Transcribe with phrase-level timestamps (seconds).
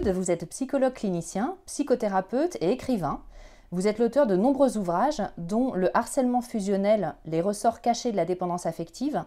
[0.00, 3.20] Vous êtes psychologue clinicien, psychothérapeute et écrivain.
[3.72, 8.24] Vous êtes l'auteur de nombreux ouvrages, dont Le harcèlement fusionnel, les ressorts cachés de la
[8.24, 9.22] dépendance affective,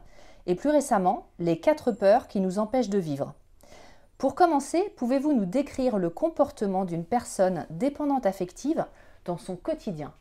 [0.47, 3.35] et plus récemment, Les quatre peurs qui nous empêchent de vivre.
[4.17, 8.87] Pour commencer, pouvez-vous nous décrire le comportement d'une personne dépendante affective
[9.25, 10.13] dans son quotidien?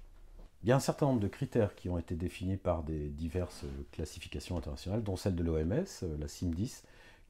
[0.62, 3.64] Il y a un certain nombre de critères qui ont été définis par des diverses
[3.92, 5.86] classifications internationales, dont celle de l'OMS,
[6.18, 6.82] la CIM10,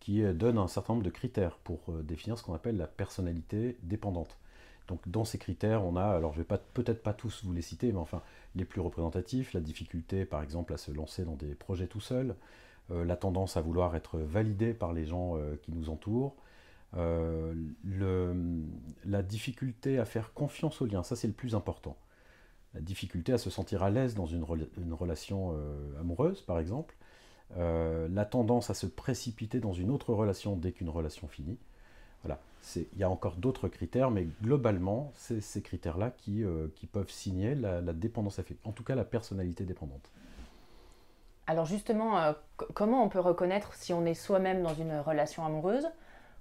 [0.04, 2.87] qui euh, donne un certain nombre de critères pour euh, définir ce qu'on appelle la
[2.87, 4.38] personnalité dépendante.
[4.87, 7.62] Donc dans ces critères, on a, alors je vais pas peut-être pas tous vous les
[7.62, 8.20] citer, mais enfin
[8.54, 12.37] les plus représentatifs, la difficulté par exemple à se lancer dans des projets tout seul,
[12.91, 16.36] euh, la tendance à vouloir être validé par les gens qui nous entourent,
[16.92, 17.54] la
[19.22, 21.97] difficulté à faire confiance aux liens, ça c'est le plus important.
[22.75, 25.56] La difficulté à se sentir à l'aise dans une, rela- une relation
[25.98, 26.94] amoureuse par exemple,
[27.56, 31.59] euh, la tendance à se précipiter dans une autre relation dès qu'une relation finit.
[32.22, 32.41] Voilà.
[32.75, 37.10] Il y a encore d'autres critères, mais globalement, c'est ces critères-là qui, euh, qui peuvent
[37.10, 40.10] signer la, la dépendance affective, en tout cas la personnalité dépendante.
[41.47, 42.33] Alors justement, euh,
[42.72, 45.87] comment on peut reconnaître si on est soi-même dans une relation amoureuse,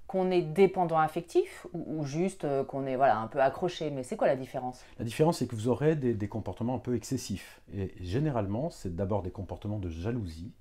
[0.08, 3.92] qu'on est dépendant affectif ou, ou juste euh, qu'on est voilà, un peu accroché?
[3.92, 4.82] Mais c'est quoi la différence?
[5.00, 7.62] La différence, c'est que vous aurez des, des comportements un peu excessifs.
[7.74, 10.54] Et généralement, c'est d'abord des comportements de jalousie,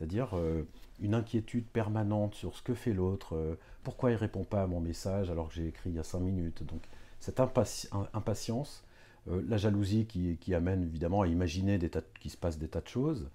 [0.00, 0.62] c'est-à-dire euh,
[1.00, 4.80] une inquiétude permanente sur ce que fait l'autre, euh, pourquoi il répond pas à mon
[4.80, 6.62] message alors que j'ai écrit il y a cinq minutes.
[6.64, 6.80] Donc
[7.18, 8.82] cette impati- im- impatience,
[9.28, 11.78] euh, la jalousie qui, amène évidemment à imaginer
[12.18, 13.28] qu'il se passe des tas de choses,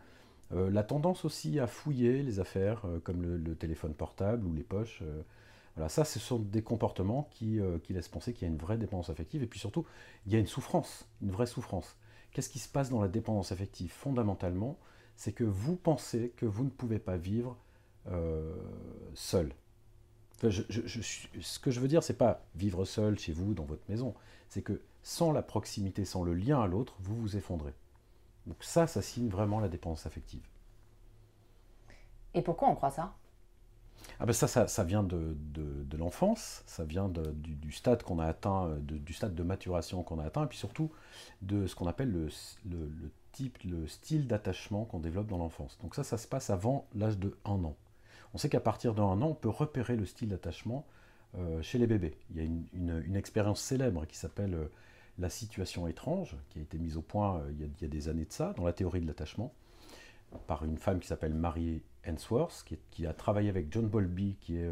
[0.52, 5.02] la tendance aussi à fouiller les affaires comme le, le téléphone portable ou les poches.
[5.76, 8.78] voilà, ça, ce sont des comportements qui, qui laissent penser qu'il y a une vraie
[8.78, 9.42] dépendance affective.
[9.44, 9.86] Et puis surtout,
[10.26, 11.98] il y a une souffrance, une vraie souffrance.
[12.32, 14.78] Qu'est-ce qui se passe dans la dépendance affective Fondamentalement,
[15.16, 17.58] c'est que vous pensez que vous ne pouvez pas vivre
[18.08, 18.54] euh,
[19.14, 19.52] seul.
[20.36, 23.32] Enfin, je- je- je suis- ce que je veux dire, c'est pas vivre seul chez
[23.34, 24.14] vous, dans votre maison.
[24.50, 27.74] C'est que sans la proximité, sans le lien à l'autre, vous vous effondrez.
[28.48, 30.44] Donc ça, ça signe vraiment la dépendance affective.
[32.34, 33.16] Et pourquoi on croit ça?
[34.20, 37.72] Ah ben ça, ça, ça vient de, de- de l'enfance, ça vient de- du, du
[37.72, 40.92] stade qu'on a atteint, de- du stade de maturation qu'on a atteint, et puis surtout
[41.42, 42.28] de ce qu'on appelle le,
[42.70, 43.12] le- le
[43.64, 45.78] le style d'attachement qu'on développe dans l'enfance.
[45.82, 47.76] Donc ça, ça se passe avant l'âge de 1 an.
[48.34, 50.86] On sait qu'à partir de 1 an, on peut repérer le style d'attachement
[51.38, 52.18] euh, chez les bébés.
[52.32, 54.72] Il y a une, expérience célèbre qui s'appelle euh,
[55.20, 58.26] la situation étrange, qui a été mise au point euh, il, y a, des années
[58.26, 59.54] de ça, dans la théorie de l'attachement
[60.48, 64.70] par une femme qui s'appelle Mary Ainsworth, qui, a travaillé avec John Bowlby, qui est,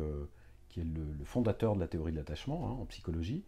[0.77, 3.45] le fondateur de la théorie de l'attachement hein, en psychologie.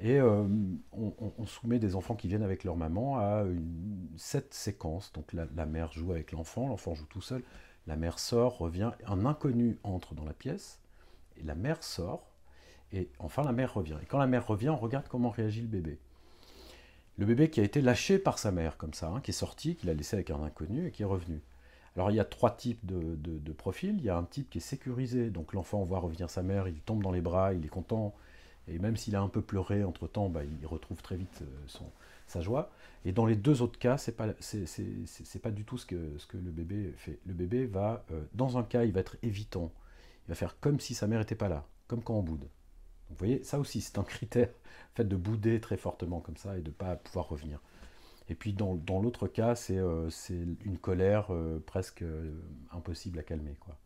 [0.00, 0.44] Et euh,
[0.92, 5.12] on, soumet des enfants qui viennent avec leur maman à une, cette séquence.
[5.12, 7.42] Donc la, la mère joue avec l'enfant, l'enfant joue tout seul,
[7.86, 10.80] la mère sort, revient, un inconnu entre dans la pièce,
[11.36, 12.26] et la mère sort,
[12.92, 13.96] et enfin la mère revient.
[14.02, 15.98] Et quand la mère revient, on regarde comment réagit le bébé.
[17.16, 19.76] Le bébé qui a été lâché par sa mère, comme ça, hein, qui est sorti,
[19.76, 21.40] qu'il a laissé avec un inconnu et qui est revenu.
[21.94, 23.94] Alors il y a trois types de- de profils.
[23.96, 26.80] Il y a un type qui est sécurisé, donc l'enfant voit revenir sa mère, il
[26.80, 28.12] tombe dans les bras, il est content,
[28.68, 31.84] Et même s'il a un peu pleuré entre-temps, bah, il retrouve très vite son,
[32.26, 32.70] sa joie.
[33.04, 34.28] Et dans les deux autres cas, c'est pas
[35.42, 37.18] pas du tout ce que ce que le bébé fait.
[37.26, 39.70] Le bébé va dans un cas, il va être évitant.
[40.26, 42.48] Il va faire comme si sa mère n'était pas là, comme quand on boude.
[43.10, 46.56] vous voyez, ça aussi c'est un critère, le fait de bouder très fortement comme ça
[46.56, 47.60] et de ne pas pouvoir revenir.
[48.28, 50.08] Et puis dans, dans l'autre cas, c'est euh,
[50.64, 52.32] une colère euh, presque euh,
[52.72, 53.54] impossible à calmer.
[53.60, 53.76] Quoi.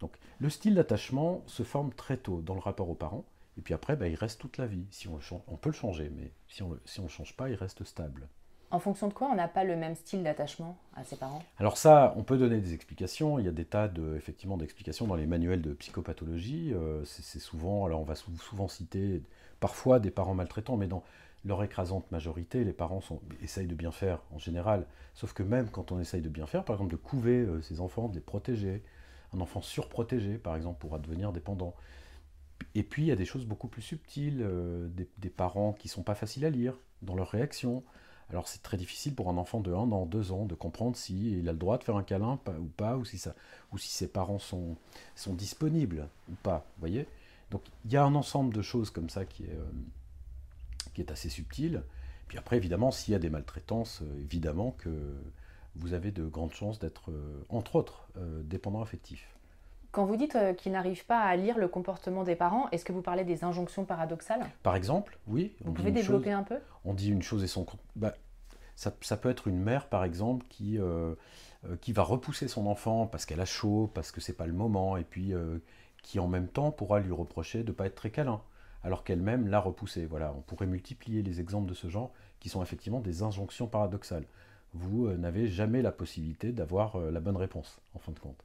[0.00, 3.24] Donc le style d'attachement se forme très tôt dans le rapport aux parents,
[3.58, 4.86] et puis après, bah, il reste toute la vie.
[4.90, 5.18] Si on,
[5.48, 8.28] on peut le changer, mais si on ne si on change pas, il reste stable.
[8.70, 11.42] En fonction de quoi on n'a pas le même style d'attachement à ses parents?
[11.58, 13.38] Alors ça, on peut donner des explications.
[13.38, 16.74] Il y a des tas de, effectivement d'explications dans les manuels de psychopathologie.
[17.04, 19.22] c'est souvent, alors on va souvent citer
[19.60, 21.04] parfois des parents maltraitants, mais dans
[21.44, 24.86] leur écrasante majorité, les parents sont, essayent de bien faire en général.
[25.14, 27.80] Sauf que même quand on essaye de bien faire, par exemple de couver euh, ses
[27.80, 28.82] enfants, de les protéger,
[29.34, 31.74] un enfant surprotégé, par exemple, pourra devenir dépendant.
[32.74, 34.88] Et puis il y a des choses beaucoup plus subtiles, euh,
[35.18, 37.82] des, parents qui sont pas faciles à lire dans leurs réactions.
[38.30, 41.38] Alors c'est très difficile pour un enfant de 1 an, 2 ans de comprendre s'il
[41.38, 43.34] il a le droit de faire un câlin ou pas, ou si, ça,
[43.72, 44.76] ou si ses parents sont,
[45.14, 46.66] sont disponibles ou pas.
[46.76, 47.06] Vous voyez
[47.50, 49.64] Donc il y a un ensemble de choses comme ça qui est, euh,
[50.94, 51.82] qui est assez subtil.
[52.28, 55.14] Puis après, évidemment, s'il y a des maltraitances, euh, évidemment que
[55.74, 57.10] vous avez de grandes chances d'être,
[57.48, 58.06] entre autres,
[58.44, 59.26] dépendant affectif.
[59.92, 63.02] Quand vous dites qu'ils n'arrivent pas à lire le comportement des parents, est-ce que vous
[63.02, 64.44] parlez des injonctions paradoxales?
[64.62, 65.54] Par exemple, oui.
[65.64, 66.58] Vous pouvez développer un peu?
[66.84, 67.66] On dit une chose et son...
[67.94, 68.14] Bah,
[68.74, 70.78] ça, ça, peut être une mère, par exemple, qui,
[71.82, 74.96] qui va repousser son enfant parce qu'elle a chaud, parce que c'est pas le moment,
[74.96, 75.34] et puis
[76.02, 78.40] qui en même temps pourra lui reprocher de ne pas être très câlin
[78.84, 80.06] alors qu'elle-même l'a repoussé.
[80.06, 84.24] Voilà, on pourrait multiplier les exemples de ce genre qui sont effectivement des injonctions paradoxales.
[84.74, 88.42] Vous euh, n'avez jamais la possibilité d'avoir euh, la bonne réponse, en fin de compte.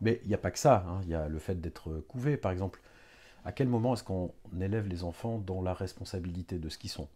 [0.00, 1.00] Mais il n'y a pas que ça, hein.
[1.04, 2.80] il y a le fait d'être couvé, par exemple.
[3.44, 7.08] À quel moment est-ce qu'on élève les enfants dans la responsabilité de ce qu'ils sont?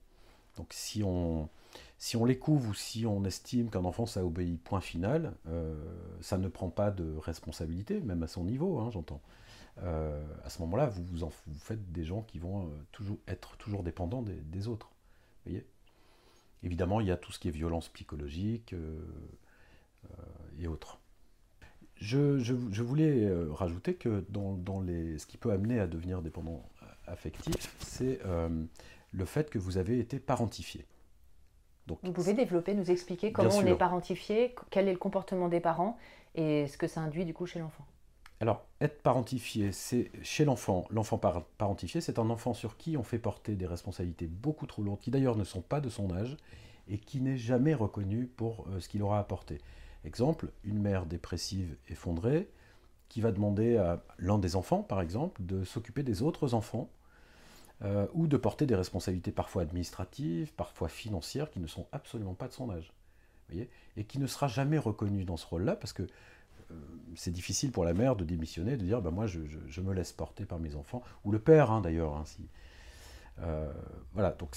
[0.56, 1.49] Donc si on,
[1.99, 5.75] si on les couve ou si on estime qu'un enfant ça obéit point final, euh,
[6.21, 9.21] ça ne prend pas de responsabilité, même à son niveau, hein, j'entends.
[9.82, 13.82] Euh, à ce moment-là, vous, vous, faites des gens qui vont euh, toujours être toujours
[13.82, 14.91] dépendants des, autres.
[15.44, 15.67] Voyez?
[16.62, 18.75] Évidemment, il y a tout ce qui est violence psychologique
[20.59, 21.00] et autres.
[22.00, 26.62] Je, voulais rajouter que dans, les, ce qui peut amener à devenir dépendant
[27.06, 28.20] affectif, c'est
[29.12, 30.87] le fait que vous avez été parentifié.
[31.87, 35.61] Donc, vous pouvez développer, nous expliquer comment on est parentifié, quel est le comportement des
[35.61, 35.99] parents
[36.35, 37.85] et ce que ça induit du coup chez l'enfant
[38.43, 41.20] alors, être parentifié, c'est chez l'enfant, l'enfant
[41.58, 45.11] parentifié, c'est un enfant sur qui on fait porter des responsabilités beaucoup trop lourdes, qui
[45.11, 46.38] d'ailleurs ne sont pas de son âge,
[46.88, 49.58] et qui n'est jamais reconnu pour euh, ce qu'il aura apporté.
[50.05, 52.49] Exemple, une mère dépressive effondrée,
[53.08, 56.88] qui va demander à l'un des enfants, par exemple, de s'occuper des autres enfants,
[57.82, 62.47] euh, ou de porter des responsabilités parfois administratives, parfois financières, qui ne sont absolument pas
[62.47, 62.93] de son âge.
[63.97, 66.75] Et qui ne sera jamais reconnu dans ce rôle-là, parce que euh,
[67.17, 69.41] c'est difficile pour la mère de démissionner, de dire ben moi je,
[69.81, 72.14] me laisse porter par mes enfants, ou le père hein, d'ailleurs.
[72.14, 72.25] Hein,
[73.41, 73.73] euh,
[74.12, 74.55] voilà, donc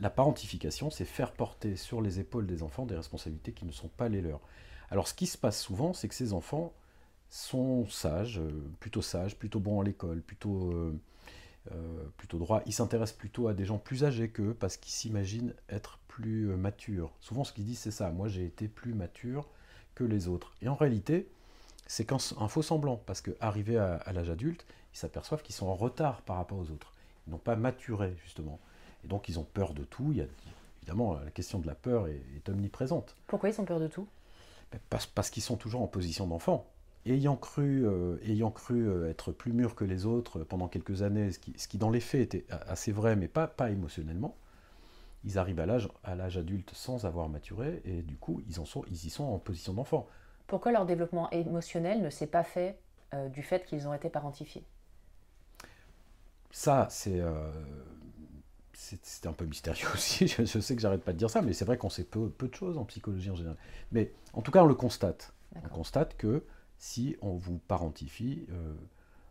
[0.00, 3.88] la parentification, c'est faire porter sur les épaules des enfants des responsabilités qui ne sont
[3.88, 4.40] pas les leurs.
[4.92, 6.72] Alors ce qui se passe souvent, c'est que ces enfants
[7.30, 10.92] sont sages, euh, plutôt sages, plutôt bons à l'école, plutôt,
[12.16, 12.62] plutôt droits.
[12.66, 17.10] Ils s'intéressent plutôt à des gens plus âgés qu'eux parce qu'ils s'imaginent être plus matures.
[17.20, 19.48] Souvent ce qu'ils disent c'est ça, moi j'ai été plus mature
[19.94, 20.54] que les autres.
[20.60, 21.28] Et en réalité,
[21.86, 24.64] c'est un faux semblant, parce qu'arrivés à, à l'âge adulte,
[24.94, 26.92] ils s'aperçoivent qu'ils sont en retard par rapport aux autres.
[27.26, 28.58] Ils n'ont pas maturé, justement.
[29.04, 30.08] Et donc, ils ont peur de tout.
[30.12, 30.26] Il y a,
[30.82, 33.16] évidemment, la question de la peur est, omniprésente.
[33.26, 34.06] Pourquoi ils ont peur de tout?
[34.90, 36.66] Parce, qu'ils sont toujours en position d'enfant.
[37.04, 41.32] Ayant cru, euh, ayant cru euh, être plus mûrs que les autres pendant quelques années,
[41.32, 44.36] ce qui, ce qui, dans les faits était assez vrai, mais pas, pas émotionnellement,
[45.24, 48.64] ils arrivent à l'âge, à l'âge adulte sans avoir maturé, et du coup, ils, en
[48.64, 50.06] sont, ils y sont en position d'enfant.
[50.46, 52.78] Pourquoi leur développement émotionnel ne s'est pas fait
[53.14, 54.64] euh, du fait qu'ils ont été parentifiés?
[56.50, 57.50] Ça, c'est euh,
[59.02, 60.26] c'est un peu mystérieux aussi.
[60.26, 62.48] Je, sais que j'arrête pas de dire ça, mais c'est vrai qu'on sait peu, peu,
[62.48, 63.56] de choses en psychologie en général.
[63.92, 65.32] Mais en tout cas, on le constate.
[65.54, 66.44] On constate que
[66.78, 68.46] si on vous parentifie...
[68.50, 68.74] Euh,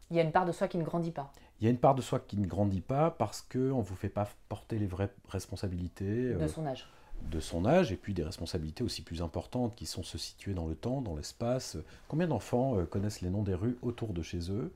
[0.10, 1.32] il y a une part de soi qui ne grandit pas.
[1.60, 3.96] Il y a une part de soi qui ne grandit pas parce qu'on ne vous
[3.96, 6.34] fait pas porter les vraies responsabilités.
[6.34, 6.88] De son âge
[7.30, 10.66] de son âge et puis des responsabilités aussi plus importantes qui sont se situer dans
[10.66, 11.78] le temps, dans l'espace.
[12.08, 14.74] Combien d'enfants euh, connaissent les noms des rues autour de chez eux?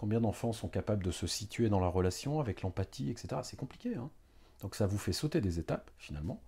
[0.00, 3.42] Combien d'enfants sont capables de se situer dans la relation avec l'empathie, etc.
[3.42, 3.96] C'est compliqué.
[3.96, 4.08] Hein
[4.62, 6.40] Donc ça vous fait sauter des étapes finalement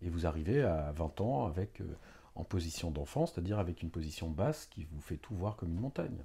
[0.00, 1.98] et vous arrivez à 20 ans avec euh,
[2.34, 5.80] en position d'enfant, c'est-à-dire avec une position basse qui vous fait tout voir comme une
[5.80, 6.16] montagne.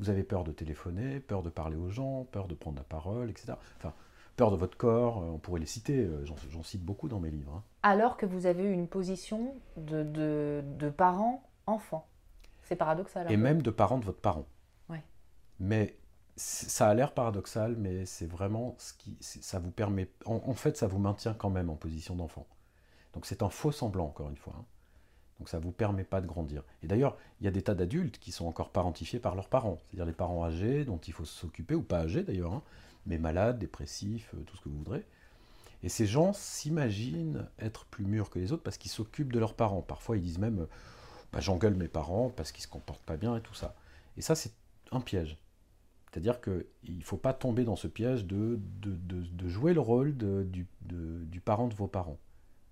[0.00, 3.30] Vous avez peur de téléphoner, peur de parler aux gens, peur de prendre la parole,
[3.30, 3.52] etc.
[3.76, 3.94] Enfin,
[4.34, 7.54] peur de votre corps, on pourrait les citer, j'en cite beaucoup dans mes livres.
[7.54, 7.62] Hein.
[7.84, 12.08] Alors que vous avez eu une position de, de, de parent-enfant.
[12.64, 13.30] C'est paradoxal.
[13.30, 14.46] Et même de parent de votre parent.
[14.88, 15.04] Ouais.
[15.60, 15.96] Mais
[16.36, 20.86] ça a l'air paradoxal, mais c'est vraiment ce qui, ça vous permet, en, fait, ça
[20.86, 22.46] vous maintient quand même en position d'enfant.
[23.14, 24.54] Donc c'est un faux semblant, encore une fois.
[24.58, 24.64] Hein.
[25.38, 26.62] Donc ça ne vous permet pas de grandir.
[26.82, 29.78] Et d'ailleurs, il y a des tas d'adultes qui sont encore parentifiés par leurs parents,
[29.78, 32.62] c'est-à-dire les parents âgés dont il faut s'occuper, ou pas âgés d'ailleurs, hein,
[33.06, 35.04] mais malades, dépressifs, euh, tout ce que vous voudrez.
[35.82, 39.54] Et ces gens s'imaginent être plus mûrs que les autres parce qu'ils s'occupent de leurs
[39.54, 39.82] parents.
[39.82, 40.66] Parfois, ils disent même
[41.32, 43.74] bah, j'engueule mes parents parce qu'ils se comportent pas bien et tout ça.
[44.16, 44.52] Et ça, c'est
[44.90, 45.38] un piège.
[46.16, 50.66] C'est-à-dire qu'il ne faut pas tomber dans ce piège de, de, jouer le rôle du,
[50.80, 52.16] du, parent de vos parents.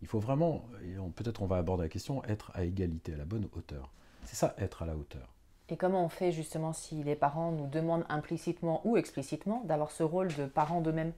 [0.01, 3.27] Il faut vraiment, et peut-être on va aborder la question, être à égalité, à la
[3.27, 3.93] bonne hauteur.
[4.23, 5.35] C'est ça, être à la hauteur.
[5.69, 10.05] Et comment on fait justement si les parents nous demandent implicitement ou explicitement d'avoir ce
[10.05, 11.13] rôle de parent d'eux-mêmes?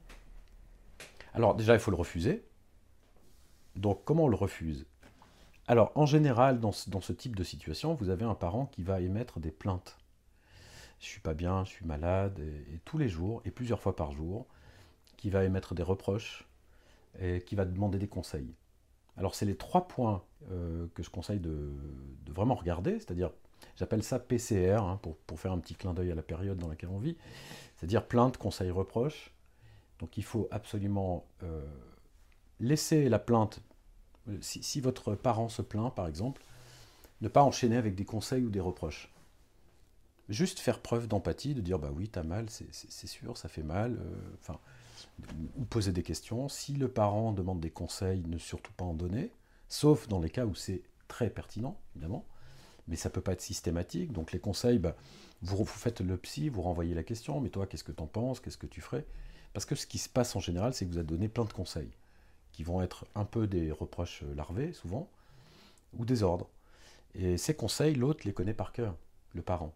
[1.32, 2.44] Alors déjà, il faut le refuser.
[3.76, 4.84] Donc comment on le refuse?
[5.68, 9.00] Alors en général, dans dans ce type de situation, vous avez un parent qui va
[9.00, 9.96] émettre des plaintes
[11.00, 14.12] je suis pas bien, je suis malade, et, tous les jours, et plusieurs fois par
[14.12, 14.46] jour,
[15.16, 16.46] qui va émettre des reproches
[17.20, 18.52] et qui va demander des conseils.
[19.16, 21.70] Alors c'est les trois points euh, que je conseille de,
[22.28, 23.30] vraiment regarder, c'est-à-dire,
[23.76, 26.90] j'appelle ça PCR, hein, pour, faire un petit clin d'œil à la période dans laquelle
[26.90, 27.16] on vit,
[27.76, 29.32] c'est-à-dire plainte, conseil, reproche.
[30.00, 31.64] Donc il faut absolument euh,
[32.60, 33.60] laisser la plainte,
[34.28, 36.42] euh, si, si votre parent se plaint par exemple,
[37.22, 39.10] ne pas enchaîner avec des conseils ou des reproches
[40.28, 43.98] juste faire preuve d'empathie, de dire bah oui, t'as mal, c'est sûr, ça fait mal,
[43.98, 44.52] euh,
[45.56, 46.48] ou poser des questions.
[46.48, 49.30] Si le parent demande des conseils, ne surtout pas en donner,
[49.68, 52.24] sauf dans les cas où c'est très pertinent, évidemment,
[52.88, 54.12] mais ça peut pas être systématique.
[54.12, 54.96] Donc les conseils, bah,
[55.42, 58.40] vous, vous faites le psy, vous renvoyez la question, mais toi, qu'est-ce que t'en penses,
[58.40, 59.06] qu'est-ce que tu ferais?
[59.52, 61.52] Parce que ce qui se passe en général, c'est que vous avez donné plein de
[61.52, 61.90] conseils,
[62.52, 65.08] qui vont être un peu des reproches larvés, souvent,
[65.96, 66.48] ou des ordres.
[67.14, 68.96] Et ces conseils, l'autre les connaît par cœur,
[69.34, 69.74] le parent.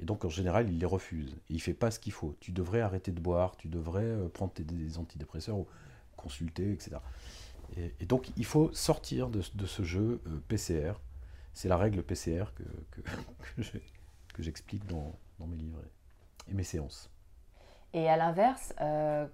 [0.00, 1.36] Et donc en général, il les refuse.
[1.48, 2.36] Il fait pas ce qu'il faut.
[2.40, 5.66] Tu devrais arrêter de boire, tu devrais euh, prendre des antidépresseurs ou
[6.16, 6.96] consulter, etc.
[7.76, 10.92] Et, donc il faut sortir de, ce jeu euh, PCR.
[11.52, 13.02] C'est la règle PCR que,
[14.34, 15.12] que, j'explique dans,
[15.46, 15.80] mes livres
[16.48, 17.10] et mes séances.
[17.94, 19.26] Et à l'inverse, euh,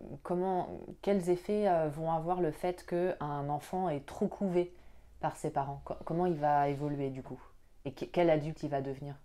[1.03, 4.73] quels effets vont avoir le fait qu'un enfant est trop couvé
[5.21, 5.83] par ses parents?
[6.05, 7.41] Comment il va évoluer du coup?
[7.85, 9.17] Et quel adulte il va devenir?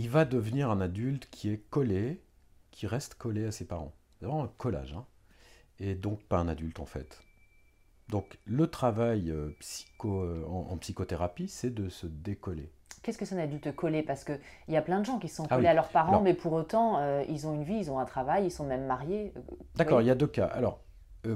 [0.00, 2.22] Il va devenir un adulte qui est collé,
[2.70, 3.92] qui reste collé à ses parents.
[4.18, 4.94] C'est vraiment un collage.
[4.94, 5.04] Hein.
[5.78, 7.20] et donc pas un adulte en fait.
[8.08, 12.72] Donc le travail euh, psycho, euh, en, psychothérapie, c'est de se décoller.
[13.02, 14.02] Qu'est-ce que c'est un adulte collé?
[14.02, 14.38] Parce qu'il
[14.68, 16.98] y a plein de gens qui sont ah collés à leurs parents, mais pour autant,
[16.98, 19.34] euh, ils ont une vie, ils ont un travail, ils sont même mariés.
[19.74, 20.46] D'accord, il y a deux cas.
[20.46, 20.80] Alors,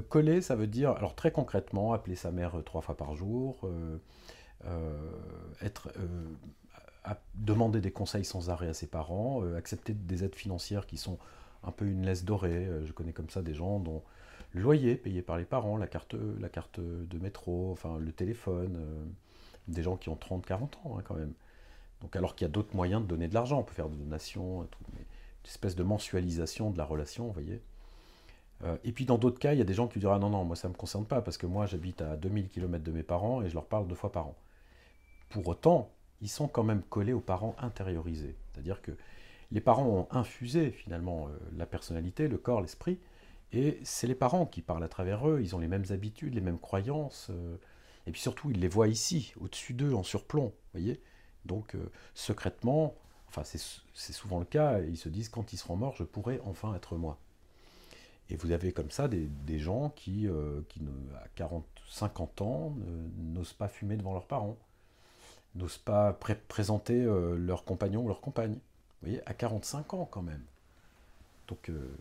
[0.09, 3.69] coller, ça veut dire, alors très concrètement, appeler sa mère trois fois par jour,
[5.61, 5.91] être
[7.35, 11.17] demander des conseils sans arrêt à ses parents, euh, accepter des aides financières qui sont
[11.63, 12.65] un peu une laisse dorée.
[12.65, 14.03] Euh, je connais comme ça des gens dont
[14.53, 18.77] le loyer payé par les parents, la carte, la carte de métro, enfin le téléphone,
[18.77, 19.05] euh,
[19.67, 21.33] des gens qui ont 30, 40 ans hein, quand même.
[22.01, 23.97] Donc alors qu'il y a d'autres moyens de donner de l'argent, on peut faire des
[23.97, 25.05] donations, tout, une
[25.45, 27.61] espèce de mensualisation de la relation, vous voyez.
[28.83, 30.43] et puis dans d'autres cas, il y a des gens qui diront ah non non,
[30.43, 33.03] moi ça ne me concerne pas parce que moi j'habite à 2000 km de mes
[33.03, 34.35] parents et je leur parle deux fois par an.
[35.29, 35.91] Pour autant,
[36.21, 38.35] ils sont quand même collés aux parents intériorisés.
[38.51, 38.91] C'est-à-dire que
[39.51, 42.99] les parents ont infusé finalement euh, la personnalité, le corps, l'esprit,
[43.51, 46.41] et c'est les parents qui parlent à travers eux, ils ont les mêmes habitudes, les
[46.41, 47.57] mêmes croyances, euh,
[48.07, 51.01] et puis surtout ils les voient ici, au-dessus d'eux, en surplomb, voyez
[51.45, 52.95] Donc euh, secrètement,
[53.27, 56.73] enfin c'est souvent le cas, ils se disent quand ils seront morts, je pourrai enfin
[56.75, 57.19] être moi.
[58.29, 60.27] Et vous avez comme ça des, gens qui,
[60.69, 60.81] qui
[61.23, 62.75] à 40, 50 ans,
[63.17, 64.57] n'osent pas fumer devant leurs parents
[65.55, 66.13] n'osent pas
[66.47, 68.53] présenter euh, leur compagnon ou leur compagne.
[68.53, 70.43] Vous voyez, à 45 ans quand même.
[71.47, 71.97] Donc, euh,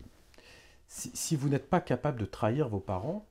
[0.89, 3.27] si, vous n'êtes pas capable de trahir vos parents,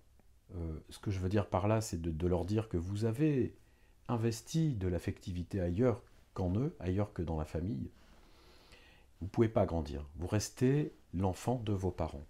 [0.56, 3.56] euh, ce que je veux dire par là, c'est de, leur dire que vous avez
[4.08, 6.01] investi de l'affectivité ailleurs
[6.34, 7.89] qu'en eux, ailleurs que dans la famille.
[9.20, 10.06] Vous ne pouvez pas grandir.
[10.18, 12.25] Vous restez l'enfant de vos parents.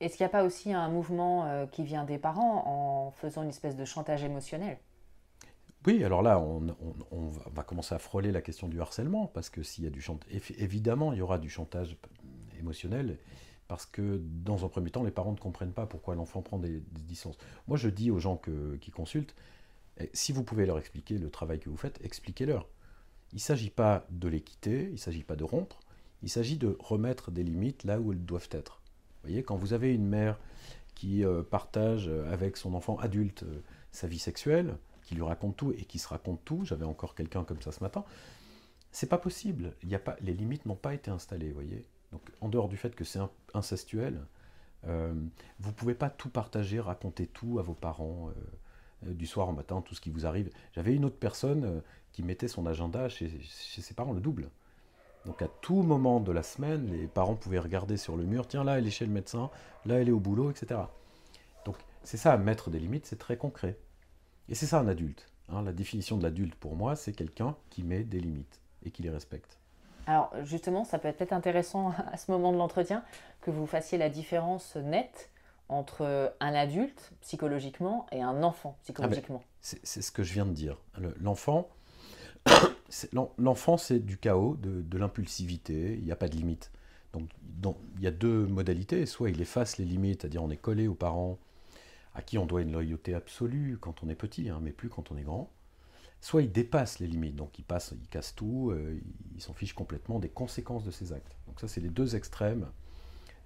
[0.00, 3.50] Est-ce qu'il n'y a pas aussi un mouvement qui vient des parents en faisant une
[3.50, 4.78] espèce de chantage émotionnel?
[5.86, 9.84] Oui, alors là, on, va commencer à frôler la question du harcèlement, parce que s'il
[9.84, 11.96] y a du chantage, évidemment, il y aura du chantage
[12.58, 13.18] émotionnel,
[13.68, 16.82] parce que dans un premier temps, les parents ne comprennent pas pourquoi l'enfant prend des,
[17.06, 17.36] distances.
[17.68, 18.40] Moi, je dis aux gens
[18.80, 19.34] qui consultent,
[19.98, 22.66] eh, si vous pouvez leur expliquer le travail que vous faites, expliquez-leur.
[23.32, 25.80] Il ne s'agit pas de les quitter, il ne s'agit pas de rompre,
[26.22, 28.80] il s'agit de remettre des limites là où elles doivent être.
[29.22, 30.38] Vous voyez, quand vous avez une mère
[30.94, 33.60] qui euh, partage avec son enfant adulte euh,
[33.90, 36.64] sa vie sexuelle, qui lui raconte tout et qui se raconte tout.
[36.64, 38.04] J'avais encore quelqu'un comme ça ce matin.
[38.90, 39.74] C'est pas possible.
[39.82, 41.84] Il y a pas, les limites n'ont pas été installées, vous voyez.
[42.12, 43.18] Donc, en dehors du fait que c'est
[43.54, 44.20] incestuel,
[44.86, 45.14] euh,
[45.58, 48.30] vous pouvez pas tout partager, raconter tout à vos parents
[49.02, 50.50] du soir au matin, tout ce qui vous arrive.
[50.72, 51.82] J'avais une autre personne
[52.12, 54.48] qui mettait son agenda chez, chez ses parents le double.
[55.26, 58.62] Donc à tout moment de la semaine, les parents pouvaient regarder sur le mur, tiens
[58.62, 59.50] là elle est chez le médecin,
[59.86, 60.80] là elle est au boulot, etc.
[61.64, 63.78] Donc c'est ça, mettre des limites, c'est très concret.
[64.48, 65.26] Et c'est ça un adulte.
[65.48, 65.62] Hein.
[65.62, 69.10] La définition de l'adulte pour moi, c'est quelqu'un qui met des limites et qui les
[69.10, 69.58] respecte.
[70.06, 73.02] Alors justement, ça peut être intéressant à ce moment de l'entretien
[73.40, 75.30] que vous fassiez la différence nette
[75.70, 79.40] entre un adulte psychologiquement et un enfant psychologiquement.
[79.42, 80.76] Ah ben, c'est ce que je viens de dire.
[81.20, 81.70] L'enfant,
[83.38, 86.70] L'enfant, c'est du chaos, de, l'impulsivité, il n'y a pas de limite.
[87.12, 89.06] Donc, il y a deux modalités.
[89.06, 91.38] Soit il efface les limites, c'est-à-dire on est collé aux parents
[92.14, 95.10] à qui on doit une loyauté absolue quand on est petit, hein, mais plus quand
[95.10, 95.50] on est grand.
[96.20, 98.98] Soit il dépasse les limites, donc il passe, il casse tout, euh,
[99.34, 101.36] il s'en fiche complètement des conséquences de ses actes.
[101.46, 102.66] Donc ça, c'est les deux extrêmes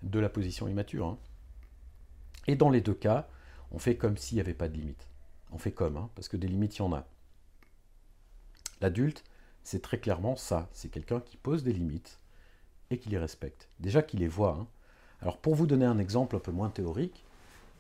[0.03, 1.07] de la position immature.
[1.07, 1.19] Hein.
[2.47, 3.29] Et dans les deux cas,
[3.73, 5.09] on fait comme s'il n'y avait pas de limites.
[5.51, 7.07] On fait comme, hein, parce que des limites, il y en a.
[8.81, 9.25] L'adulte,
[9.65, 10.69] c'est très clairement ça.
[10.73, 12.21] C'est quelqu'un qui pose des limites
[12.91, 13.69] et qui les respecte.
[13.81, 14.67] Déjà qu'il les voit.
[15.21, 17.25] Alors pour vous donner un exemple un peu moins théorique,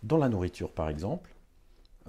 [0.03, 1.31] dans la nourriture par exemple,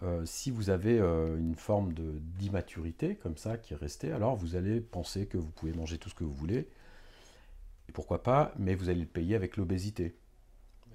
[0.03, 1.93] euh, si vous avez euh, une forme
[2.37, 6.09] d'immaturité comme ça qui est restée, alors vous allez penser que vous pouvez manger tout
[6.09, 6.69] ce que vous voulez,
[7.89, 10.15] et pourquoi pas, mais vous allez le payer avec l'obésité.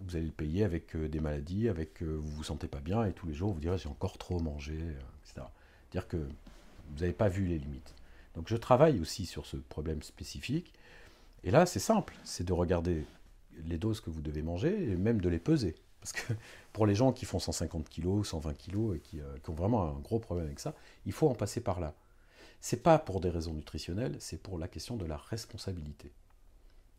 [0.00, 3.12] Vous allez le payer avec euh, des maladies, avec vous vous sentez pas bien, et
[3.12, 4.78] tous les jours vous direz j'ai encore trop mangé,
[5.24, 5.46] etc.
[5.90, 7.94] Dire que vous n'avez pas vu les limites.
[8.34, 10.72] Donc je travaille aussi sur ce problème spécifique.
[11.44, 13.04] Et là, c'est simple, c'est de regarder
[13.66, 15.74] les doses que vous devez manger et même de les peser.
[16.04, 16.34] Parce que
[16.74, 19.88] pour les gens qui font 150 kg, 120 kg et qui, euh, qui, ont vraiment
[19.88, 20.74] un gros problème avec ça,
[21.06, 21.94] il faut en passer par là.
[22.60, 26.12] C'est pas pour des raisons nutritionnelles, c'est pour la question de la responsabilité.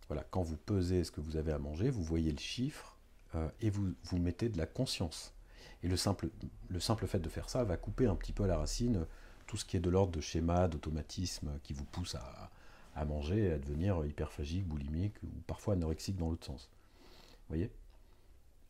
[0.08, 2.98] Voilà, quand vous pesez ce que vous avez à manger, vous voyez le chiffre
[3.36, 5.36] euh, et vous, vous mettez de la conscience.
[5.84, 6.30] Et le simple,
[6.70, 9.06] le simple fait de faire ça va couper un petit peu à la racine
[9.46, 12.50] tout ce qui est de l'ordre de schéma, d'automatisme qui vous pousse à,
[12.96, 16.72] à manger, à devenir hyperphagique, boulimique ou parfois anorexique dans l'autre sens.
[17.04, 17.70] Vous voyez?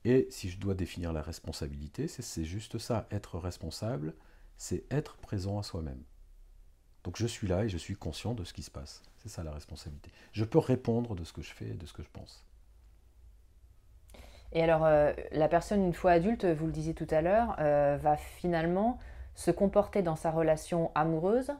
[0.05, 3.07] Et si je dois définir la responsabilité, c'est juste ça.
[3.09, 4.13] Être responsable,
[4.55, 6.03] c'est être présent à soi-même.
[7.03, 9.01] Donc je suis là et je suis conscient de ce qui se passe.
[9.17, 10.11] C'est ça la responsabilité.
[10.31, 12.45] Je peux répondre de ce que je fais et de ce que je pense.
[14.51, 17.97] Et alors, euh, la personne, une fois adulte, vous le disiez tout à l'heure, euh,
[17.99, 18.99] va finalement
[19.33, 21.51] se comporter dans sa relation amoureuse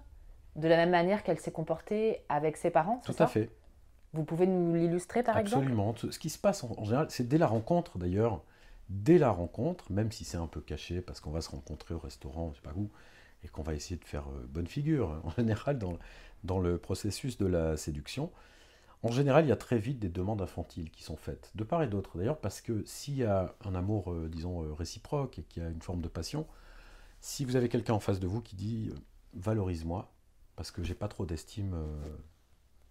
[0.56, 3.50] de la même manière qu'elle s'est comportée avec ses parents Tout à fait.
[4.15, 5.63] Vous pouvez nous l'illustrer par exemple?
[5.63, 5.93] Absolument.
[6.10, 8.41] Ce qui se passe en, général, c'est dès la rencontre d'ailleurs.
[8.89, 11.99] Dès la rencontre, même si c'est un peu caché parce qu'on va se rencontrer au
[11.99, 12.89] restaurant, je sais pas où,
[13.43, 15.97] et qu'on va essayer de faire euh, bonne figure hein, en général dans,
[16.43, 18.32] dans le processus de la séduction,
[19.04, 21.84] en général, il y a très vite des demandes infantiles qui sont faites, de part
[21.84, 25.43] et d'autre d'ailleurs, parce que s'il y a un amour, euh, disons, euh, réciproque et
[25.43, 26.47] qu'il y a une forme de passion,
[27.21, 28.91] si vous avez quelqu'un en face de vous qui dit
[29.34, 30.12] valorise-moi,
[30.56, 31.75] parce que j'ai pas trop d'estime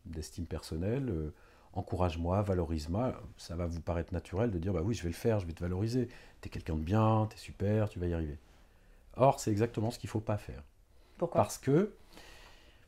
[0.07, 1.35] d'estime personnelle, euh,
[1.73, 5.41] encourage-moi, valorise-moi, ça va vous paraître naturel de dire bah oui, je vais le faire,
[5.41, 6.09] je vais te valoriser.
[6.41, 8.39] Tu es quelqu'un de bien, tu es super, tu vas y arriver.
[9.17, 10.63] Or, c'est exactement ce qu'il ne faut pas faire.
[11.19, 11.43] Pourquoi?
[11.43, 11.95] Parce que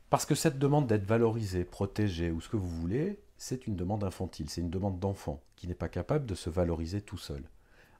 [0.09, 4.05] parce que cette demande d'être valorisé, protégé ou ce que vous voulez, c'est une demande
[4.05, 7.43] infantile, c'est une demande d'enfant qui n'est pas capable de se valoriser tout seul.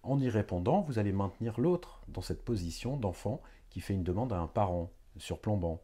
[0.04, 4.32] En y répondant, vous allez maintenir l'autre dans cette position d'enfant qui fait une demande
[4.32, 5.82] à un parent surplombant.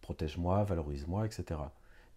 [0.00, 1.60] Protège-moi, valorise-moi, etc.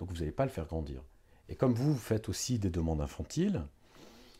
[0.01, 1.03] Donc vous n'allez pas le faire grandir.
[1.47, 3.61] Et comme vous, faites aussi des demandes infantiles,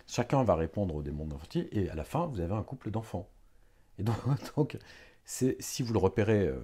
[0.08, 3.30] chacun va répondre aux demandes infantiles et à la fin, vous avez un couple d'enfants.
[4.00, 4.15] Et donc,
[4.56, 4.80] donc
[5.24, 6.60] si vous le repérez euh,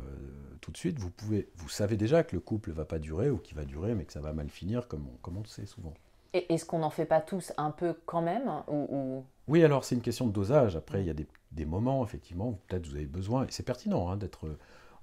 [0.62, 3.30] tout de suite, vous, pouvez, vous savez déjà que le couple ne va pas durer
[3.30, 5.48] ou qu'il va durer, mais que ça va mal finir, comme on, comme on le
[5.48, 5.94] sait souvent.
[6.34, 9.94] Et est-ce qu'on n'en fait pas tous un peu quand même ou, Oui, alors c'est
[9.94, 10.76] une question de dosage.
[10.76, 11.16] Après, il y a
[11.52, 14.58] des, moments, effectivement, où peut-être vous avez besoin, et c'est pertinent hein, d'être,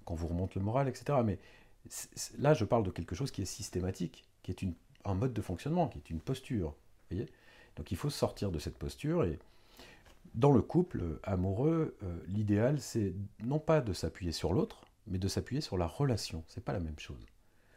[0.05, 1.19] quand vous remonte le moral, etc.
[1.25, 1.39] Mais
[2.39, 5.43] là, je parle de quelque chose qui est systématique, qui est une, un mode de
[5.43, 6.75] fonctionnement, qui est une posture.
[7.11, 7.27] Voyez
[7.77, 9.39] Donc il faut sortir de cette posture et
[10.35, 15.29] dans le couple amoureux, euh, l'idéal, c'est non pas de s'appuyer sur l'autre, mais de
[15.29, 16.43] s'appuyer sur la relation.
[16.49, 17.25] C'est pas la même chose.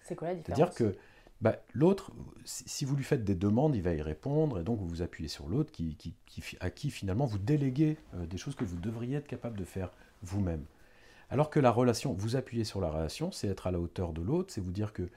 [0.03, 0.57] C'est quoi la différence?
[0.57, 0.97] C'est-à-dire que
[1.39, 2.11] bah, l'autre,
[2.45, 5.29] si vous lui faites des demandes, il va y répondre, et donc vous vous appuyez
[5.29, 6.15] sur l'autre qui, qui,
[6.59, 9.91] à qui finalement vous déléguez euh, des choses que vous devriez être capable de faire
[10.23, 10.65] vous-même.
[11.29, 14.21] Alors que la relation, vous appuyez sur la relation, c'est être à la hauteur de
[14.21, 15.09] l'autre, c'est vous dire que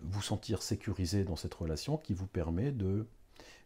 [0.00, 3.06] vous sentir sécurisé dans cette relation qui vous permet de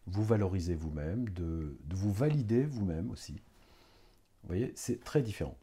[0.07, 3.33] vous valoriser vous-même, de, vous valider vous-même aussi,
[4.43, 5.57] Vous voyez, c'est très différent.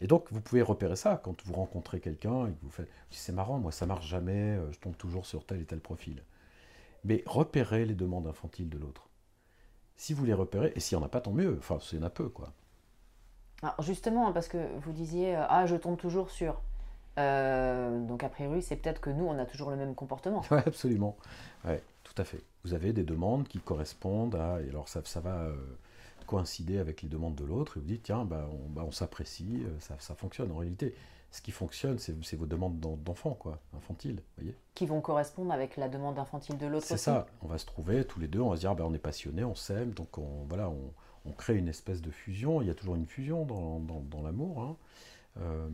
[0.00, 3.32] Et donc, vous pouvez repérer ça quand vous rencontrez quelqu'un et que vous faites c'est
[3.32, 6.24] marrant, moi ça marche jamais, euh, je tombe toujours sur tel et tel profil.
[7.04, 9.08] Mais repérez les demandes infantiles de l'autre.
[9.96, 11.56] Si vous les repérez, et s'il n'y en a pas, tant mieux.
[11.58, 12.52] Enfin, c'est un peu, quoi.
[13.64, 16.60] Alors justement, parce que vous disiez, euh, ah, je tombe toujours sur.
[17.18, 20.42] Euh, donc, a priori, c'est peut-être que nous, on a toujours le même comportement.
[20.50, 21.16] Oui, absolument.
[21.64, 22.42] Ouais, tout à fait.
[22.64, 24.60] Vous avez des demandes qui correspondent à.
[24.60, 25.48] Et alors, ça, ça va
[26.24, 29.62] coïncider avec les demandes de l'autre, et vous dites, tiens, bah, on, bah, on s'apprécie,
[29.64, 30.50] euh, ça, ça, fonctionne.
[30.52, 30.94] En réalité,
[31.34, 35.88] ce qui fonctionne, c'est vos demandes d'enfants, quoi, infantiles, voyez Qui vont correspondre avec la
[35.88, 38.56] demande infantile de l'autre C'est ça, on va se trouver tous les deux, on va
[38.56, 40.92] se dire, bah, on est passionnés, on s'aime, donc on, voilà, on,
[41.24, 44.22] on, crée une espèce de fusion, il y a toujours une fusion dans, dans, dans
[44.22, 44.76] l'amour, hein.
[45.40, 45.68] euh,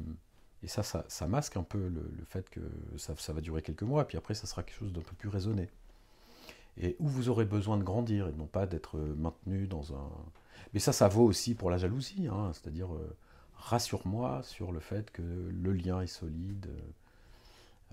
[0.63, 2.61] et ça, ça, ça, masque un peu le, le fait que
[2.97, 5.29] ça, ça, va durer quelques mois, puis après, ça sera quelque chose d'un peu plus
[5.29, 5.69] raisonné.
[6.79, 10.09] Et où vous aurez besoin de grandir, et non pas d'être maintenu dans un,
[10.73, 13.17] mais ça, ça vaut aussi pour la jalousie, hein, c'est-à-dire euh,
[13.55, 16.71] rassure-moi sur le fait que le lien est solide.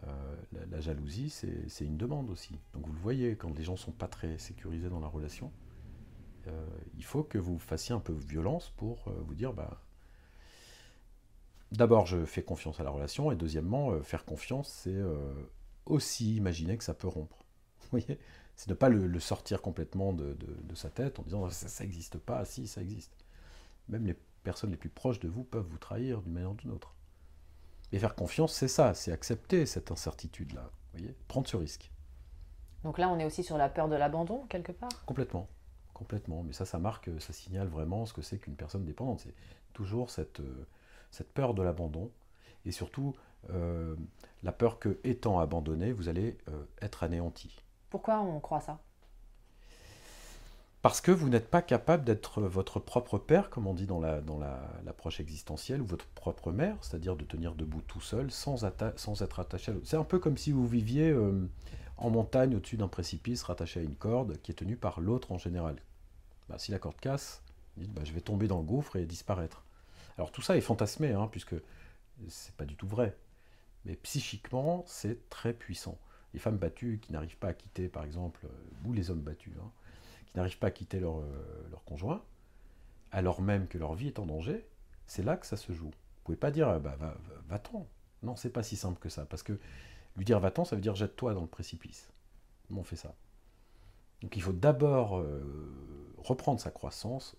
[0.05, 0.35] Euh,
[0.69, 2.59] la, jalousie, c'est une demande aussi.
[2.73, 5.51] Donc vous le voyez, quand les gens ne sont pas très sécurisés dans la relation,
[6.47, 9.81] euh, il faut que vous fassiez un peu violence pour vous dire, bah,
[11.71, 15.01] d'abord je fais confiance à la relation, et deuxièmement, faire confiance, c'est
[15.87, 17.43] aussi imaginer que ça peut rompre.
[17.81, 18.19] Vous voyez?
[18.57, 20.35] C'est de ne pas le, sortir complètement de,
[20.73, 23.13] sa tête en disant ça n'existe pas, si ça existe.
[23.87, 26.71] Même les personnes les plus proches de vous peuvent vous trahir d'une manière ou d'une
[26.71, 26.95] autre.
[27.91, 31.91] Et faire confiance, c'est ça, c'est accepter cette incertitude-là, voyez, prendre ce risque.
[32.83, 35.05] Donc là, on est aussi sur la peur de l'abandon, quelque part?
[35.05, 35.47] Complètement,
[35.93, 36.43] complètement.
[36.43, 39.21] Mais ça, ça marque, ça signale vraiment ce que c'est qu'une personne dépendante.
[39.21, 39.35] C'est
[39.73, 40.67] toujours cette, euh,
[41.11, 42.11] cette peur de l'abandon,
[42.65, 43.15] et surtout
[43.51, 43.95] euh,
[44.41, 47.63] la peur que, étant abandonné, vous allez euh, être anéanti.
[47.89, 48.79] Pourquoi on croit ça?
[50.81, 55.19] Parce que vous n'êtes pas capable d'être votre propre père, comme on dit dans l'approche
[55.19, 59.73] existentielle, ou votre propre mère, c'est-à-dire de tenir debout tout seul sans, être attaché à
[59.73, 59.87] l'autre.
[59.87, 61.49] C'est un peu comme si vous viviez euh,
[61.97, 65.37] en montagne au-dessus d'un précipice rattaché à une corde qui est tenue par l'autre en
[65.37, 65.75] général.
[66.47, 67.41] Bah, si la corde casse,
[67.75, 69.63] bah, je vais tomber dans le gouffre et disparaître.
[70.17, 71.55] Alors tout ça est fantasmé, hein, puisque
[72.29, 73.15] c'est pas du tout vrai.
[73.85, 75.97] Mais psychiquement, c'est très puissant
[76.37, 79.53] les femmes battues qui n'arrivent pas à quitter, par exemple, euh, ou les hommes battus,
[79.59, 79.71] hein,
[80.27, 82.23] qui n'arrivent pas à quitter leur, euh, leur, conjoint,
[83.11, 84.67] alors même que leur vie est en danger,
[85.07, 85.87] c'est là que ça se joue.
[85.87, 86.95] Vous pouvez pas dire, bah,
[87.49, 87.87] va-t'en.
[88.21, 89.59] non, c'est pas si simple que ça, parce que
[90.15, 92.11] lui dire va-t'en, ça veut dire jette-toi dans le précipice.
[92.69, 93.15] On fait ça
[94.21, 95.41] Donc il faut d'abord euh,
[96.19, 97.35] reprendre sa croissance,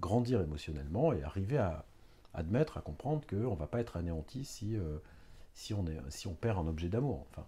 [0.00, 1.84] grandir émotionnellement et arriver à
[2.34, 4.76] admettre, à comprendre qu'on ne va pas être anéanti si,
[5.72, 7.26] on si on perd un objet d'amour.
[7.30, 7.46] Enfin,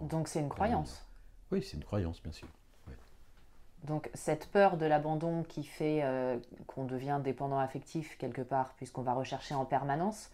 [0.00, 1.06] donc c'est une croyance.
[1.50, 2.48] Oui, c'est une croyance, bien sûr.
[3.84, 9.02] Donc cette peur de l'abandon qui fait euh, qu'on devient dépendant affectif quelque part, puisqu'on
[9.02, 10.30] va rechercher en permanence,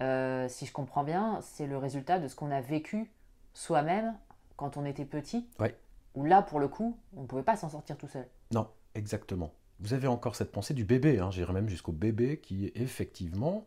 [0.00, 3.10] euh, si je comprends bien, c'est le résultat de ce qu'on a vécu
[3.54, 4.14] soi-même
[4.56, 5.48] quand on était petit.
[5.60, 5.68] Oui.
[6.16, 8.26] Où là, pour le coup, on ne pouvait pas s'en sortir tout seul.
[8.50, 9.52] Non, exactement.
[9.78, 13.66] Vous avez encore cette pensée du bébé, hein, j'irai même jusqu'au bébé qui effectivement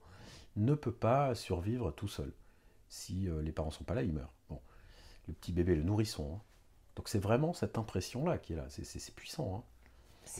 [0.57, 2.33] ne peut pas survivre tout seul.
[2.89, 4.31] Si euh, les parents ne sont pas là, il meurt.
[4.49, 4.59] Bon
[5.27, 6.35] le petit bébé, le nourrisson.
[6.35, 6.41] Hein.
[6.95, 9.57] Donc c'est vraiment cette impression-là qui est là, c'est puissant.
[9.57, 9.63] Hein.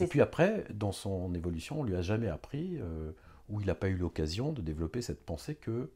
[0.00, 3.12] Et puis après, dans son évolution, on lui a jamais appris, euh,
[3.48, 5.90] ou il n'a pas eu l'occasion de développer cette pensée que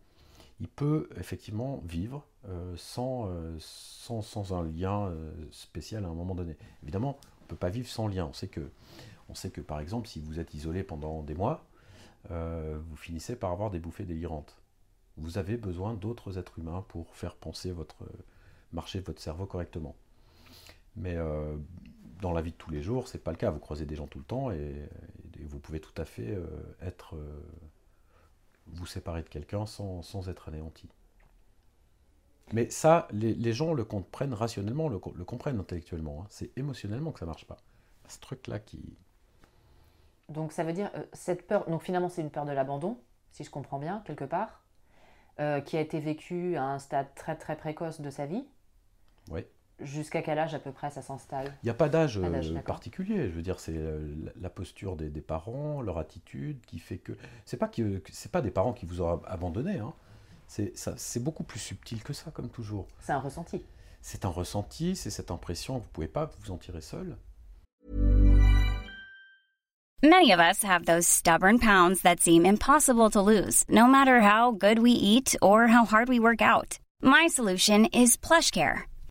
[0.61, 5.13] il peut effectivement vivre euh, sans, euh, sans, sans, un lien
[5.53, 6.57] spécial à un moment donné.
[6.83, 8.27] Évidemment, on ne peut pas vivre sans lien.
[8.27, 8.71] On sait, que,
[9.29, 11.65] on sait que, par exemple, si vous êtes isolé pendant des mois,
[12.29, 14.61] vous finissez par avoir des bouffées délirantes.
[15.17, 18.05] Vous avez besoin d'autres êtres humains pour faire penser votre,
[18.73, 19.95] marcher votre cerveau correctement.
[20.97, 21.57] Mais euh,
[22.21, 23.51] dans la vie de tous les jours, c'est pas le cas.
[23.51, 24.89] Vous croisez des gens tout le temps et,
[25.41, 26.49] vous pouvez tout à fait euh,
[26.83, 27.41] être euh,
[28.67, 30.89] vous séparer de quelqu'un sans, sans, être anéanti.
[32.53, 36.23] Mais ça, les, gens le comprennent rationnellement, le, le comprennent intellectuellement.
[36.23, 36.27] Hein.
[36.29, 37.59] C'est émotionnellement que ça marche pas.
[38.09, 38.97] Ce truc-là qui.
[40.29, 41.71] Donc ça veut dire cette peur.
[41.71, 42.99] Donc finalement, c'est une peur de l'abandon,
[43.31, 44.65] si je comprends bien quelque part,
[45.37, 48.45] qui a été vécue à un stade très très précoce de sa vie.
[49.31, 49.45] Oui.
[49.81, 51.55] Jusqu'à quel âge à peu près ça s'installe?
[51.63, 53.29] Il n'y a pas d'âge euh, particulier.
[53.29, 57.13] Je veux dire, c'est euh, la posture des, parents, leur attitude qui fait que
[57.45, 59.79] c'est pas que c'est pas des parents qui vous ont abandonné.
[59.79, 59.93] Hein.
[60.49, 62.89] C'est beaucoup plus subtil que ça, comme toujours.
[63.01, 63.63] C'est un ressenti.
[64.01, 67.17] C'est un ressenti, c'est cette impression que vous pouvez pas vous en tirer seul.
[70.03, 74.53] Many of us have those stubborn pounds that seem impossible to lose, no matter how
[74.53, 76.79] good we eat or how hard we work out.
[77.03, 78.85] My solution is PlushCare.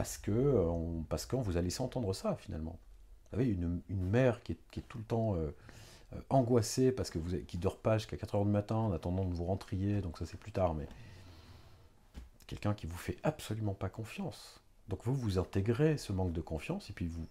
[0.00, 2.78] Parce que euh, parce qu'on vous a laissé entendre ça finalement.
[3.24, 5.54] Vous savez, une, mère qui est, tout le temps euh,
[6.14, 9.34] euh, angoissée parce que vous qui dort pas jusqu'à 4h du matin en attendant de
[9.34, 10.88] vous rentrier, donc ça c'est plus tard, mais
[12.46, 14.62] quelqu'un qui vous fait absolument pas confiance.
[14.88, 17.26] Donc vous vous intégrez ce manque de confiance et puis vous,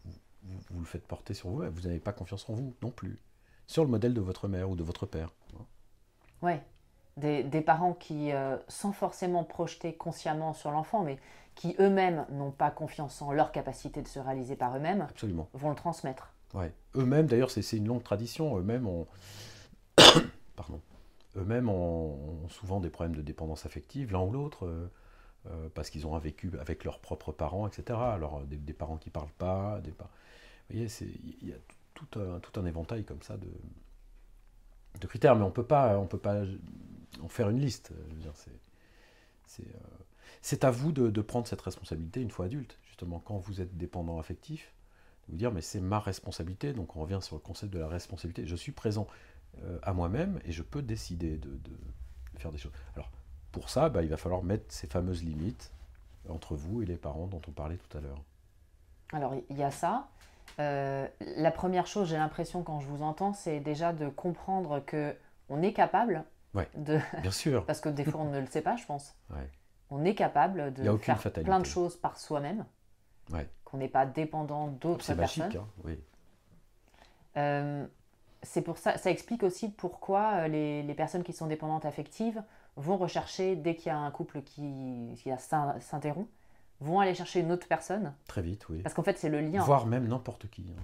[0.70, 1.64] vous, le faites porter sur vous.
[1.64, 3.18] et Vous n'avez pas confiance en vous non plus,
[3.66, 5.34] sur le modèle de votre mère ou de votre père.
[6.44, 6.64] Ouais.
[7.20, 11.18] Des, des parents qui, euh, sans forcément projeter consciemment sur l'enfant, mais
[11.56, 15.08] qui eux-mêmes n'ont pas confiance en leur capacité de se réaliser par eux-mêmes,
[15.54, 16.34] vont le transmettre.
[16.54, 16.74] Ouais.
[16.96, 18.58] Eux-mêmes, d'ailleurs, c'est c'est une longue tradition.
[18.58, 19.06] Eux-mêmes ont,
[20.56, 20.80] pardon,
[21.36, 24.90] eux-mêmes ont, ont souvent des problèmes de dépendance affective, l'un ou l'autre, euh,
[25.48, 28.00] euh, parce qu'ils ont un vécu avec leurs propres parents, etc.
[28.00, 30.06] Alors des, des parents qui parlent pas, des Vous
[30.70, 30.88] voyez,
[31.42, 31.58] il y a
[31.94, 33.50] tout, tout un, tout un éventail comme ça de,
[35.02, 36.44] de critères, mais on peut pas, on peut pas
[37.22, 37.92] en faire une liste.
[39.46, 39.80] C'est, euh,
[40.42, 44.20] c'est à vous de, prendre cette responsabilité une fois adulte, justement, quand vous êtes dépendant
[44.20, 44.74] affectif
[45.28, 47.88] de vous dire mais c'est ma responsabilité, donc on revient sur le concept de la
[47.88, 48.46] responsabilité.
[48.46, 49.08] Je suis présent
[49.64, 51.60] euh, à moi-même et je peux décider de,
[52.38, 52.72] faire des choses.
[52.96, 53.12] Alors
[53.52, 55.72] pour ça, bah, il va falloir mettre ces fameuses limites
[56.30, 58.22] entre vous et les parents dont on parlait tout à l'heure.
[59.12, 60.08] Alors, il y a ça.
[60.60, 65.16] Euh, la première chose, j'ai l'impression, quand je vous entends, c'est déjà de comprendre que
[65.50, 66.68] on est capable Ouais.
[66.76, 67.00] de...
[67.22, 67.66] Bien sûr.
[67.66, 69.16] Parce que des fois, on ne le sait pas, je pense.
[69.30, 69.50] Ouais.
[69.92, 71.44] On est capable de faire fatalité.
[71.48, 72.66] plein de choses par soi-même,
[73.32, 73.48] Ouais.
[73.66, 75.46] qu'on n'est pas dépendant d'autres C'est personnes.
[75.46, 76.00] magique, hein, oui.
[77.38, 77.86] Euh,
[78.42, 82.42] c'est pour ça, ça explique aussi pourquoi euh, les, les personnes qui sont dépendantes affectives
[82.76, 85.30] vont rechercher, dès qu'il y a un couple qui, qui
[85.80, 86.30] s'interrompt,
[86.80, 88.14] vont aller chercher une autre personne.
[88.28, 88.82] Très vite, oui.
[88.82, 89.62] Parce qu'en fait, c'est le lien.
[89.64, 90.74] Voire même n'importe qui.
[90.78, 90.84] hein.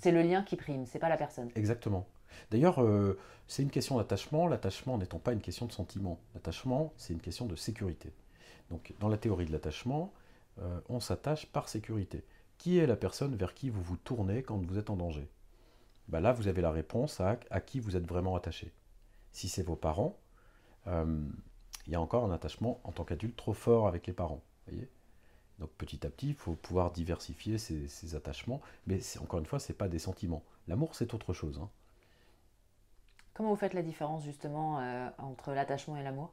[0.00, 1.50] C'est le lien qui prime, c'est pas la personne.
[1.54, 2.04] Exactement.
[2.50, 6.18] D'ailleurs, euh, c'est une question d'attachement, l'attachement n'étant pas une question de sentiment.
[6.34, 8.12] L'attachement, c'est une question de sécurité.
[8.70, 10.12] Donc, dans la théorie de l'attachement,
[10.60, 12.24] euh, on s'attache par sécurité.
[12.58, 15.28] Qui est la personne vers qui vous vous tournez quand vous êtes en danger?
[16.08, 18.72] Bah Là, vous avez la réponse à, qui vous êtes vraiment attaché.
[19.32, 20.18] Si c'est vos parents,
[20.86, 21.22] euh,
[21.86, 24.42] il y a encore un attachement en tant qu'adulte trop fort avec les parents.
[25.58, 28.60] donc petit à petit, il faut pouvoir diversifier ces, attachements.
[28.86, 30.44] Mais encore une fois, ce n'est pas des sentiments.
[30.66, 31.58] L'amour, c'est autre chose.
[31.62, 31.70] hein.
[33.38, 36.32] Comment vous faites la différence justement euh, entre l'attachement et l'amour?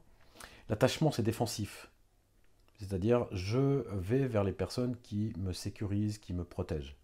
[0.68, 1.88] L'attachement, c'est défensif.
[2.80, 6.96] C'est-à-dire, je vais vers les personnes qui me sécurisent, qui me protègent.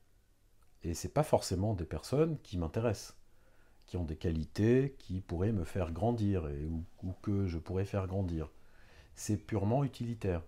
[0.82, 3.16] Et ce n'est pas forcément des personnes qui m'intéressent,
[3.86, 6.66] qui ont des qualités qui pourraient me faire grandir et,
[7.04, 8.50] ou, que je pourrais faire grandir.
[9.14, 10.42] C'est purement utilitaire.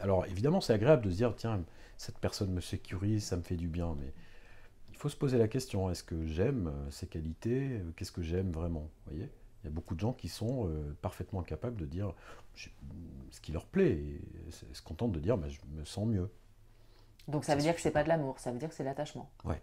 [0.00, 1.62] Alors évidemment, c'est agréable de se dire, tiens,
[1.98, 4.12] cette personne me sécurise, ça me fait du bien, mais
[4.94, 8.22] il faut se poser la question, est-ce que j'aime euh, ces qualités Euh, Qu'est-ce que
[8.22, 9.30] j'aime vraiment voyez?
[9.62, 12.14] Il y a beaucoup de gens qui sont euh, parfaitement capables de dire
[12.54, 12.68] je-
[13.30, 16.30] ce qui leur plaît et se contentent de dire bah, je me sens mieux.
[17.28, 18.84] Donc ça Ça veut dire que c'est pas de l'amour, ça veut dire que c'est
[18.84, 19.30] l'attachement.
[19.44, 19.60] Ouais.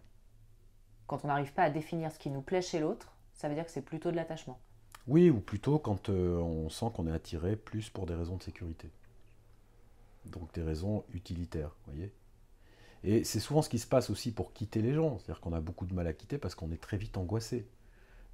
[1.08, 3.66] Quand on n'arrive pas à définir ce qui nous plaît chez l'autre, ça veut dire
[3.66, 4.60] que c'est plutôt de l'attachement.
[5.08, 8.44] Oui, ou plutôt quand euh, on sent qu'on est attiré plus pour des raisons de
[8.44, 8.90] sécurité.
[10.26, 12.12] Donc des raisons utilitaires, voyez?
[13.04, 15.18] Et c'est souvent ce qui se passe aussi pour quitter les gens.
[15.18, 17.68] C'est-à-dire qu'on a beaucoup de mal à quitter parce qu'on est très vite angoissé.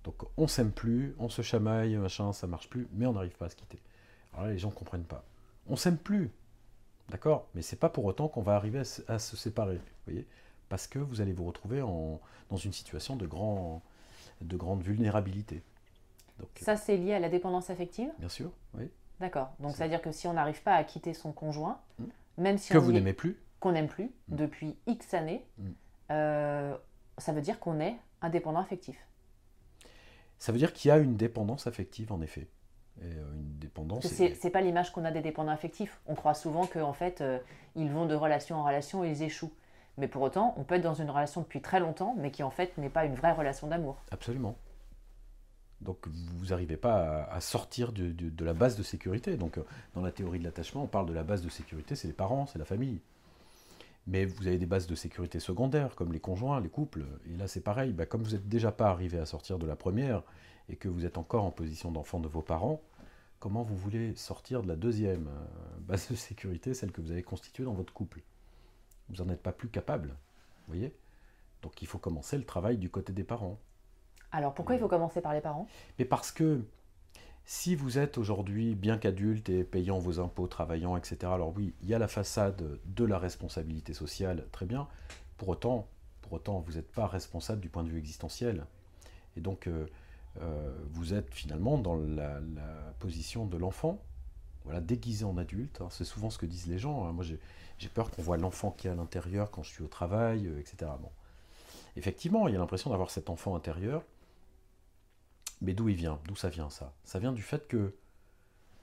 [0.03, 3.45] Donc on s'aime plus, on se chamaille, machin, ça marche plus, mais on n'arrive pas
[3.45, 3.79] à se quitter.
[4.33, 5.23] Alors là, les gens ne comprennent pas.
[5.67, 6.31] On s'aime plus,
[7.09, 7.47] d'accord?
[7.55, 10.25] Mais c'est pas pour autant qu'on va arriver à se, à se séparer, voyez?
[10.69, 13.81] Parce que vous allez vous retrouver en- dans une situation de, grand,
[14.41, 15.61] de grande vulnérabilité.
[16.39, 18.09] Donc, Ça, c'est lié à la dépendance affective?
[18.19, 18.89] Bien sûr, oui.
[19.19, 19.51] D'accord.
[19.59, 22.03] Donc C'est- ça veut dire que si on n'arrive pas à quitter son conjoint, Mm.
[22.37, 24.35] même si Que on vous est- n'aimez plus, qu'on n'aime plus Mm.
[24.35, 25.63] depuis X années, Mm.
[26.11, 26.77] euh,
[27.17, 28.97] ça veut dire qu'on est indépendant affectif.
[30.39, 32.47] ça veut dire qu'il y a une dépendance affective, en effet.
[33.01, 34.05] Et euh, une dépendance.
[34.05, 35.99] C'est- pas l'image qu'on a des dépendants affectifs.
[36.05, 37.39] On croit souvent qu'en fait, euh,
[37.75, 39.51] ils vont de relation en relation et ils échouent.
[39.97, 42.51] Mais pour autant, on peut être dans une relation depuis très longtemps, mais qui en
[42.51, 43.97] fait n'est pas une vraie relation d'amour.
[44.11, 44.55] Absolument.
[45.81, 49.37] Donc vous n'arrivez pas à, sortir de la base de sécurité.
[49.37, 49.59] Donc
[49.95, 52.45] dans la théorie de l'attachement, on parle de la base de sécurité, c'est les parents,
[52.47, 52.99] c'est la famille.
[54.07, 57.05] Mais vous avez des bases de sécurité secondaires, comme les conjoints, les couples.
[57.29, 59.75] Et là c'est pareil, bah, comme vous n'êtes déjà pas arrivé à sortir de la
[59.75, 60.23] première,
[60.69, 62.81] et que vous êtes encore en position d'enfant de vos parents,
[63.39, 67.23] comment vous voulez sortir de la deuxième euh, base de sécurité, celle que vous avez
[67.23, 68.21] constituée dans votre couple?
[69.09, 70.95] Vous n'en êtes pas plus capable, vous voyez?
[71.61, 73.59] Donc il faut commencer le travail du côté des parents.
[74.31, 75.67] Alors pourquoi il faut commencer par les parents?
[75.97, 76.61] Mais parce que
[77.49, 81.87] si vous êtes aujourd'hui bien qu'adulte et payant vos impôts, travaillant, etc., alors oui, il
[81.87, 84.85] y a la façade de la responsabilité sociale, très bien.
[85.37, 85.87] Pour autant,
[86.21, 88.65] pour autant vous n'êtes pas responsable du point de vue existentiel.
[89.37, 89.87] Et donc, euh,
[90.41, 92.41] euh, vous êtes finalement dans la,
[92.99, 94.03] position de l'enfant,
[94.65, 95.79] voilà, déguisé en adulte.
[95.79, 95.87] Hein.
[95.89, 97.05] C'est souvent ce que disent les gens.
[97.05, 97.13] Hein.
[97.13, 100.47] Moi, j'ai peur qu'on voit l'enfant qui est à l'intérieur quand je suis au travail,
[100.47, 100.91] euh, etc.
[101.95, 104.03] Effectivement, il y a l'impression d'avoir cet enfant intérieur.
[105.61, 106.19] Mais d'où il vient?
[106.27, 106.93] D'où ça vient ça?
[107.03, 107.95] Ça vient du fait que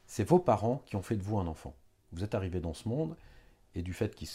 [0.07, 1.75] c'est vos parents qui ont fait de vous un enfant.
[2.13, 3.17] Vous êtes arrivé dans ce monde,
[3.75, 4.29] et du fait qu'ils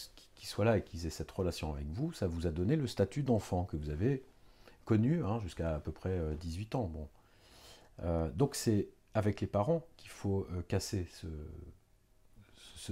[0.48, 3.24] soient là et qu'ils aient cette relation avec vous, ça vous a donné le statut
[3.24, 4.24] d'enfant que vous avez
[4.86, 6.86] connu hein, jusqu'à à peu près 18 euh, ans.
[6.86, 7.08] Bon.
[8.04, 11.28] Euh, donc c'est avec les parents qu'il faut euh, casser ce,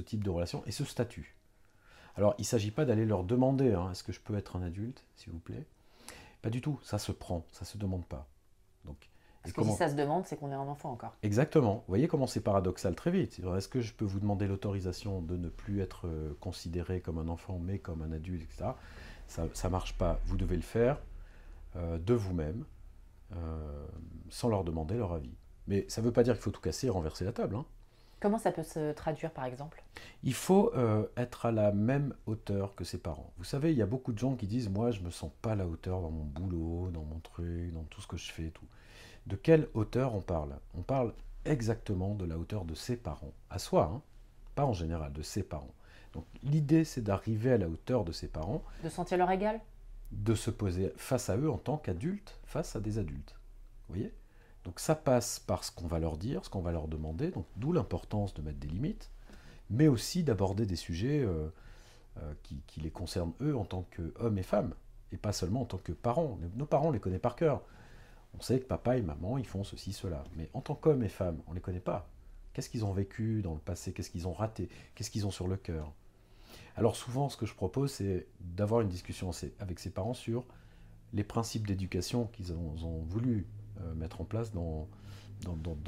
[0.01, 1.35] type de relation et ce statut.
[2.15, 4.61] Alors il ne s'agit pas d'aller leur demander hein, est-ce que je peux être un
[4.61, 5.65] adulte, s'il vous plaît?
[6.43, 8.27] Pas du tout, ça se prend, ça se demande pas.
[9.43, 11.15] Parce que si ça se demande, c'est qu'on est un enfant encore.
[11.23, 11.75] Exactement.
[11.75, 13.39] Vous voyez comment c'est paradoxal très vite.
[13.55, 16.09] Est-ce que je peux vous demander l'autorisation de ne plus être
[16.41, 18.71] considéré comme un enfant, mais comme un adulte, etc.
[19.27, 20.19] Ça ne marche pas.
[20.25, 20.97] Vous devez le faire.
[21.77, 22.63] Euh, de vous-même,
[23.35, 23.87] euh,
[24.29, 25.35] sans leur demander leur avis.
[25.67, 27.55] Mais ça ne veut pas dire qu'il faut tout casser et renverser la table.
[27.55, 27.65] Hein.
[28.19, 29.83] Comment ça peut se traduire par exemple?
[30.23, 33.31] Il faut euh, être à la même hauteur que ses parents.
[33.37, 35.29] Vous savez, il y a beaucoup de gens qui disent Moi, je ne me sens
[35.41, 38.31] pas à la hauteur dans mon boulot, dans mon truc, dans tout ce que je
[38.31, 38.49] fais.
[38.49, 38.65] Tout.
[39.27, 40.57] De quelle hauteur on parle?
[40.73, 41.13] On parle
[41.43, 44.01] exactement de la hauteur de ses parents, à soi, hein.
[44.55, 45.73] pas en général, de ses parents.
[46.13, 48.63] Donc l'idée, c'est d'arriver à la hauteur de ses parents.
[48.85, 49.59] De sentir leur égal?
[50.11, 53.35] De se poser face à eux en tant qu'adultes, face à des adultes.
[53.89, 54.13] Vous voyez?
[54.63, 57.45] Donc ça passe par ce qu'on va leur dire, ce qu'on va leur demander, donc
[57.57, 59.11] d'où l'importance de mettre des limites,
[59.69, 61.49] mais aussi d'aborder des sujets euh,
[62.19, 64.73] euh, qui, les concernent eux en tant qu'hommes et femmes,
[65.11, 66.39] et pas seulement en tant que parents.
[66.55, 67.61] Nos parents, on les connaît par cœur.
[68.37, 70.23] On sait que papa et maman, ils font ceci, cela.
[70.35, 72.09] Mais en tant qu'hommes et femmes, on ne les connaît pas.
[72.53, 73.93] Qu'est-ce qu'ils ont vécu dans le passé?
[73.93, 74.69] Qu'est-ce qu'ils ont raté?
[74.95, 75.93] Qu'est-ce qu'ils ont sur le cœur?
[76.75, 80.45] Alors souvent, ce que je propose, c'est d'avoir une discussion avec ses parents sur
[81.13, 83.47] les principes d'éducation qu'ils ont, voulu
[83.81, 84.87] euh, mettre en place dans,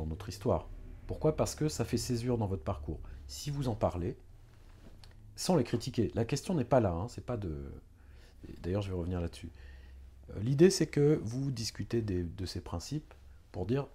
[0.07, 0.67] notre histoire.
[1.07, 1.35] Pourquoi?
[1.35, 2.99] Parce que ça fait césure dans votre parcours.
[3.27, 4.17] Si vous en parlez,
[5.35, 7.71] sans les critiquer, la question n'est pas là, hein, c'est pas de...
[8.61, 9.51] D'ailleurs, je vais revenir là-dessus.
[10.29, 13.13] Euh, l'idée, c'est que vous discutez de ces principes
[13.51, 13.87] pour dire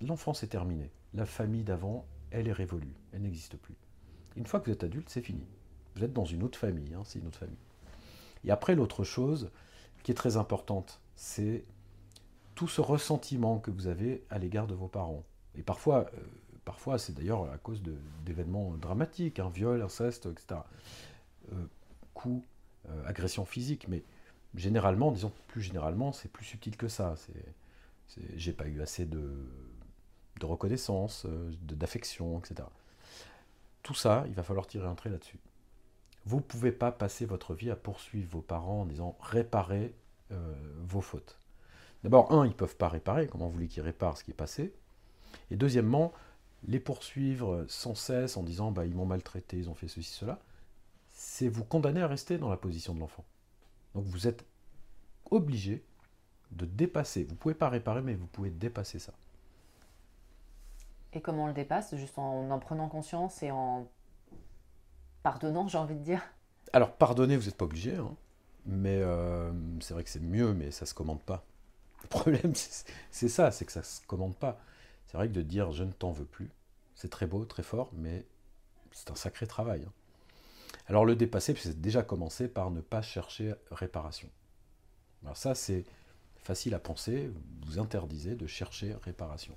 [0.00, 0.90] l'enfance est terminée.
[1.14, 3.74] La famille d'avant, elle est révolue, elle n'existe plus.
[4.36, 5.44] Une fois que vous êtes adulte, c'est fini.
[5.94, 7.56] Vous êtes dans une autre famille, hein, c'est une autre famille.
[8.44, 9.50] Et après, l'autre chose
[10.02, 11.64] qui est très importante, c'est
[12.54, 15.24] tout ce ressentiment que vous avez à l'égard de vos parents.
[15.56, 16.20] Et parfois, euh,
[16.64, 17.82] parfois c'est d'ailleurs à cause
[18.24, 20.60] d'événements dramatiques, hein, viol, inceste, etc.
[21.52, 21.66] Euh,
[22.14, 22.46] coups,
[22.88, 24.02] euh, agression physique, mais
[24.56, 27.14] généralement, disons plus généralement, c'est plus subtil que ça.
[27.16, 29.30] C'est, j'ai pas eu assez de,
[30.42, 31.26] reconnaissance,
[31.62, 32.68] d'affection, etc.
[33.82, 35.38] Tout ça, il va falloir tirer un trait là-dessus.
[36.24, 39.94] Vous ne pouvez pas passer votre vie à poursuivre vos parents en disant réparer
[40.32, 41.38] euh, vos fautes.
[42.02, 44.34] D'abord, un, ils ne peuvent pas réparer, comment vous voulez qu'ils réparent ce qui est
[44.34, 44.72] passé?
[45.50, 46.12] Et deuxièmement,
[46.66, 50.40] les poursuivre sans cesse en disant bah, ils m'ont maltraité, ils ont fait ceci, cela,
[51.10, 53.24] c'est vous condamner à rester dans la position de l'enfant.
[53.96, 54.44] Donc vous êtes
[55.30, 55.82] obligé
[56.52, 57.24] de dépasser.
[57.24, 59.14] Vous ne pouvez pas réparer, mais vous pouvez dépasser ça.
[61.14, 61.96] Et comment on le dépasse?
[61.96, 63.88] Juste en en prenant conscience et en
[65.22, 66.20] pardonnant, j'ai envie de dire?
[66.74, 68.14] Alors, pardonner, vous n'êtes pas obligé, hein.
[68.66, 71.42] mais euh, c'est vrai que c'est mieux, mais ça ne se commande pas.
[72.02, 72.52] Le problème,
[73.10, 74.60] c'est ça, c'est que ça ne se commande pas.
[75.06, 76.50] C'est vrai que de dire je ne t'en veux plus,
[76.94, 78.26] c'est très beau, très fort, mais
[78.92, 79.84] c'est un sacré travail.
[79.86, 79.92] Hein.
[80.88, 84.28] Alors, le dépasser, c'est déjà commencer par ne pas chercher réparation.
[85.22, 85.84] Alors, ça, c'est
[86.36, 87.30] facile à penser,
[87.66, 89.56] vous interdisez de chercher réparation.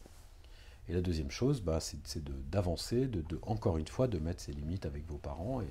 [0.88, 4.88] Et la deuxième chose, bah, c'est d'avancer, de, encore une fois, de mettre ses limites
[4.88, 5.68] avec vos parents et,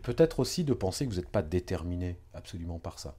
[0.00, 3.16] peut-être aussi de penser que vous n'êtes pas déterminé absolument par ça.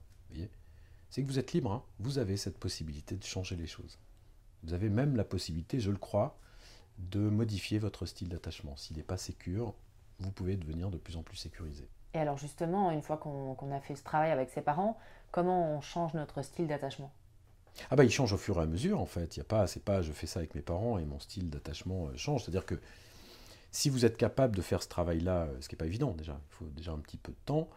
[1.10, 1.82] C'est que vous êtes libre, hein.
[1.98, 3.98] vous avez cette possibilité de changer les choses.
[4.62, 6.38] Vous avez même la possibilité, je le crois,
[6.98, 8.76] de modifier votre style d'attachement.
[8.76, 9.74] S'il n'est pas sécure,
[10.20, 11.88] vous pouvez devenir de plus en plus sécurisé.
[12.14, 14.98] Et alors justement, une fois qu'on a fait ce travail avec ses parents,
[15.30, 17.12] comment on change notre style d'attachement?
[17.90, 19.36] Ah bah il change au fur et à mesure en fait.
[19.36, 21.50] Il y a pas, c'est pas je fais ça avec mes parents et mon style
[21.50, 22.42] d'attachement euh, change.
[22.42, 22.80] C'est-à-dire que
[23.70, 26.40] si vous êtes capable de faire ce travail-là, euh, ce qui n'est pas évident déjà,
[26.50, 27.68] il faut déjà un petit peu de temps,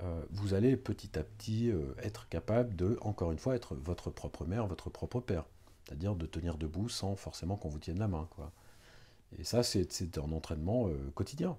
[0.00, 1.72] euh, vous allez petit à petit
[2.02, 5.44] être capable de, encore une fois, être votre propre mère, votre propre père.
[5.84, 8.28] C'est-à-dire de tenir debout sans forcément qu'on vous tienne la main.
[8.36, 8.52] Quoi.
[9.38, 11.56] Et ça, c'est un entraînement quotidien.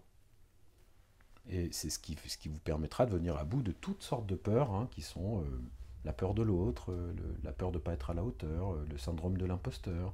[1.50, 4.72] Et c'est ce qui, vous permettra de venir à bout de toutes sortes de peurs
[4.72, 5.44] hein, qui sont
[6.06, 7.14] la peur de l'autre, euh,
[7.44, 10.14] la peur de ne pas être à la hauteur, euh, le syndrome de l'imposteur.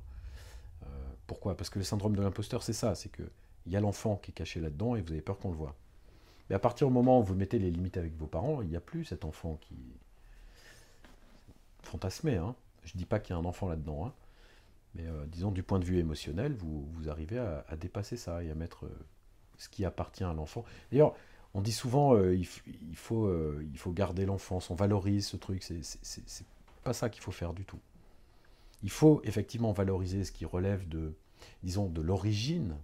[0.84, 0.88] Euh,
[1.28, 1.56] pourquoi?
[1.56, 3.28] Parce que le syndrome de l'imposteur, c'est ça, c'est qu'il
[3.68, 5.76] y a l'enfant qui est caché là-dedans et vous avez peur qu'on le voit.
[6.50, 8.76] Mais à partir du moment où vous mettez les limites avec vos parents, il n'y
[8.76, 9.76] a plus cet enfant qui...
[11.84, 12.56] Fantasmé, hein.
[12.84, 14.14] Je ne dis pas qu'il y a un enfant là-dedans, hein.
[14.96, 18.86] mais disons du point de vue émotionnel, vous, arrivez à, dépasser ça et à mettre
[19.58, 20.64] ce qui appartient à l'enfant.
[20.92, 21.14] D'ailleurs,
[21.54, 22.46] on dit souvent euh, il,
[22.96, 26.46] faut, euh, faut garder l'enfance, on valorise ce truc, c'est
[26.84, 27.80] pas ça qu'il faut faire du tout.
[28.84, 31.14] Il faut effectivement valoriser ce qui relève de,
[31.64, 32.76] disons, de l'origine,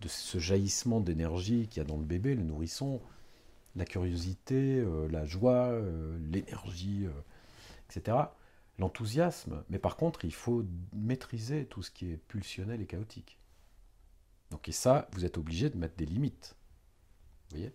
[0.00, 3.00] de ce jaillissement d'énergie qu'il y a dans le bébé, le nourrisson,
[3.76, 5.78] la curiosité, euh, la joie,
[6.30, 7.06] l'énergie,
[7.90, 8.16] etc.
[8.78, 9.62] L'enthousiasme.
[9.68, 10.64] Mais par contre, il faut
[10.94, 13.38] maîtriser tout ce qui est pulsionnel et chaotique.
[14.50, 16.56] Donc, et ça, vous êtes obligé de mettre des limites.
[17.50, 17.72] Vous voyez?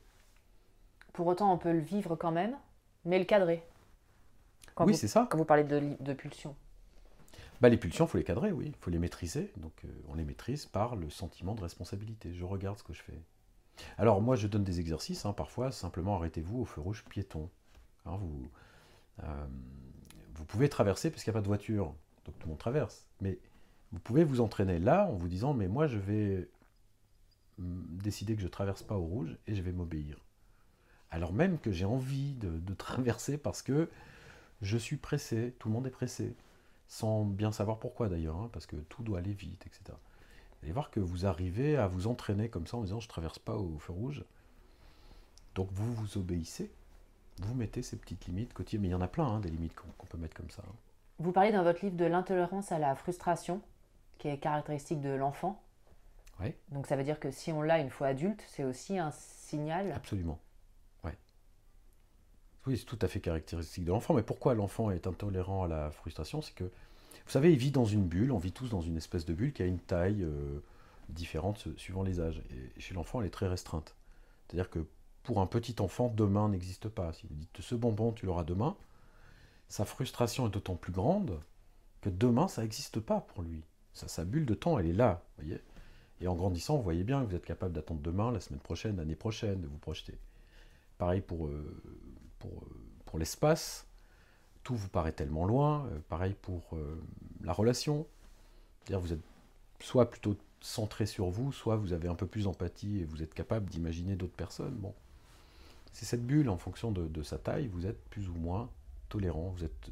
[1.13, 2.57] Pour autant, on peut le vivre quand même,
[3.05, 3.63] mais le cadrer.
[4.79, 5.27] oui, c'est ça.
[5.29, 6.55] Quand vous parlez de, de pulsions.
[7.61, 8.65] Bah, les pulsions, il faut les cadrer, oui.
[8.67, 9.51] Il faut les maîtriser.
[9.57, 12.33] Donc, euh, on les maîtrise par le sentiment de responsabilité.
[12.33, 13.21] Je regarde ce que je fais.
[13.97, 15.25] Alors, moi, je donne des exercices.
[15.25, 17.49] Hein, parfois, simplement arrêtez-vous au feu rouge piéton.
[18.05, 18.49] Hein, vous,
[19.23, 19.45] euh,
[20.33, 21.93] vous pouvez traverser parce qu'il n'y a pas de voiture.
[22.25, 23.05] Donc, tout le monde traverse.
[23.19, 23.37] Mais
[23.91, 26.49] vous pouvez vous entraîner là en vous disant Mais moi, je vais
[27.61, 30.17] décider que je ne traverse pas au rouge et je vais m'obéir
[31.11, 33.89] alors même que j'ai envie de, traverser parce que
[34.61, 36.35] je suis pressé, tout le monde est pressé,
[36.87, 39.83] sans bien savoir pourquoi d'ailleurs, hein, parce que tout doit aller vite, etc.
[39.89, 43.39] Vous allez voir que vous arrivez à vous entraîner comme ça en disant je traverse
[43.39, 44.23] pas au feu rouge.
[45.55, 46.71] Donc vous vous obéissez,
[47.41, 49.75] vous mettez ces petites limites quotidiennes, mais il y en a plein hein, des limites
[49.75, 50.63] qu'on peut mettre comme ça.
[50.65, 50.75] Hein.
[51.19, 53.61] Vous parlez dans votre livre de l'intolérance à la frustration,
[54.17, 55.61] qui est caractéristique de l'enfant.
[56.69, 59.91] Donc ça veut dire que si on l'a une fois adulte, c'est aussi un signal.
[59.91, 60.39] Absolument.
[62.67, 64.13] Oui, c'est tout à fait caractéristique de l'enfant.
[64.13, 67.85] Mais pourquoi l'enfant est intolérant à la frustration C'est que, vous savez, il vit dans
[67.85, 70.59] une bulle, on vit tous dans une espèce de bulle qui a une taille euh,
[71.09, 72.43] différente suivant les âges.
[72.77, 73.95] Et chez l'enfant, elle est très restreinte.
[74.47, 74.85] C'est-à-dire que
[75.23, 77.13] pour un petit enfant, demain n'existe pas.
[77.13, 78.75] Si vous dites ce bonbon, tu l'auras demain,
[79.67, 81.39] sa frustration est d'autant plus grande
[82.01, 83.63] que demain, ça n'existe pas pour lui.
[83.93, 85.23] sa bulle de temps, elle est là.
[85.37, 85.61] Voyez
[86.21, 88.97] et en grandissant, vous voyez bien que vous êtes capable d'attendre demain, la semaine prochaine,
[88.97, 90.17] l'année prochaine, de vous projeter.
[90.97, 91.81] Pareil pour, euh,
[92.37, 92.63] pour,
[93.05, 93.87] pour l'espace,
[94.63, 95.87] tout vous paraît tellement loin.
[95.87, 97.01] Euh, pareil pour euh,
[97.43, 98.05] la relation.
[98.79, 99.23] C'est-à-dire vous êtes
[99.79, 103.33] soit plutôt centré sur vous, soit vous avez un peu plus d'empathie et vous êtes
[103.33, 104.75] capable d'imaginer d'autres personnes.
[104.75, 104.93] Bon,
[105.91, 108.69] c'est cette bulle en fonction de, sa taille, vous êtes plus ou moins
[109.09, 109.89] tolérant, vous êtes,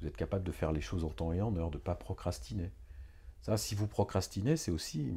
[0.00, 1.96] vous êtes capable de faire les choses en temps et en heure, de ne pas
[1.96, 2.70] procrastiner.
[3.42, 5.12] Ça, si vous procrastinez, c'est aussi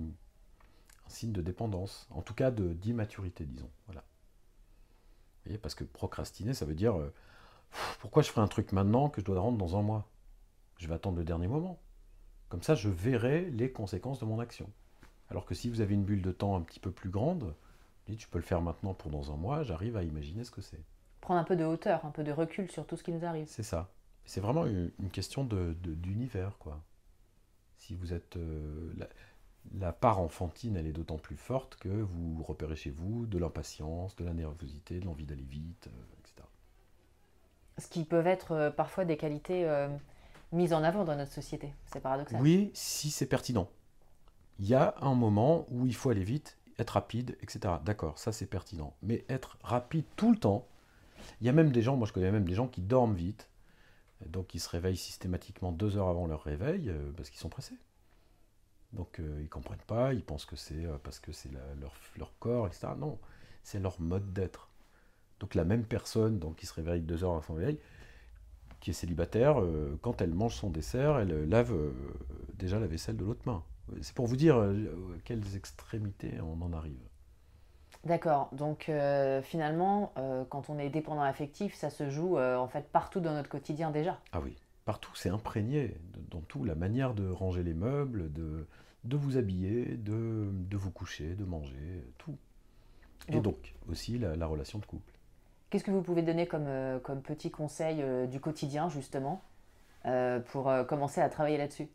[1.05, 3.69] un signe de dépendance, en tout cas d'immaturité, disons.
[3.87, 4.03] Voilà
[5.61, 7.13] parce que procrastiner, ça veut dire euh,
[7.99, 10.07] pourquoi je ferai un truc maintenant que je dois rendre dans un mois?
[10.77, 11.79] Je vais attendre le dernier moment.
[12.49, 14.69] Comme ça, je verrai les conséquences de mon action.
[15.29, 17.55] Alors que si vous avez une bulle de temps un petit peu plus grande,
[18.07, 20.61] dites je peux le faire maintenant pour dans un mois, j'arrive à imaginer ce que
[20.61, 20.81] c'est.
[21.21, 23.47] Prendre un peu de hauteur, un peu de recul sur tout ce qui nous arrive.
[23.47, 23.89] C'est ça.
[24.25, 26.81] C'est vraiment une, question d'univers, de, quoi.
[27.85, 28.37] Si vous êtes.
[28.37, 28.93] Euh,
[29.79, 34.15] la part enfantine, elle est d'autant plus forte que vous repérez chez vous de l'impatience,
[34.15, 36.47] de la nervosité, de l'envie d'aller vite, euh, etc.
[37.77, 39.87] Ce qui peuvent être euh, parfois des qualités euh,
[40.51, 41.73] mises en avant dans notre société.
[41.91, 42.41] C'est paradoxal.
[42.41, 43.69] Oui, si c'est pertinent.
[44.59, 47.75] Il y a un moment où il faut aller vite, être rapide, etc.
[47.83, 48.93] D'accord, ça c'est pertinent.
[49.01, 50.65] Mais être rapide tout le temps,
[51.41, 53.49] il y a même des gens, moi je connais même des gens qui dorment vite,
[54.27, 57.77] donc ils se réveillent systématiquement deux heures avant leur réveil parce qu'ils sont pressés.
[58.95, 61.51] Donc euh, ils ne comprennent pas, ils pensent que c'est euh, parce que c'est
[62.17, 62.87] leur, corps, etc.
[62.97, 63.19] Non,
[63.63, 64.69] c'est leur mode d'être.
[65.39, 67.79] Donc la même personne donc, qui se réveille deux heures avant son réveil,
[68.79, 71.73] qui est célibataire, euh, quand elle mange son dessert, elle lave
[72.53, 73.63] déjà la vaisselle de l'autre main.
[74.01, 74.73] C'est pour vous dire
[75.25, 76.97] quelles extrémités on en arrive.
[78.05, 78.49] D'accord.
[78.51, 78.91] Donc
[79.43, 80.13] finalement,
[80.49, 84.19] quand on est dépendant affectif, ça se joue en fait partout dans notre quotidien déjà.
[84.31, 85.97] Ah oui, partout, c'est imprégné
[86.29, 88.67] dans tout, la manière de ranger les meubles, de,
[89.05, 92.35] de vous habiller, de, de, vous coucher, de manger, tout.
[93.29, 95.11] Et donc, aussi la, relation de couple.
[95.69, 99.41] Qu'est-ce que vous pouvez donner comme, euh, comme petit conseil euh, du quotidien, justement,
[100.05, 101.87] euh, pour euh, commencer à travailler là-dessus?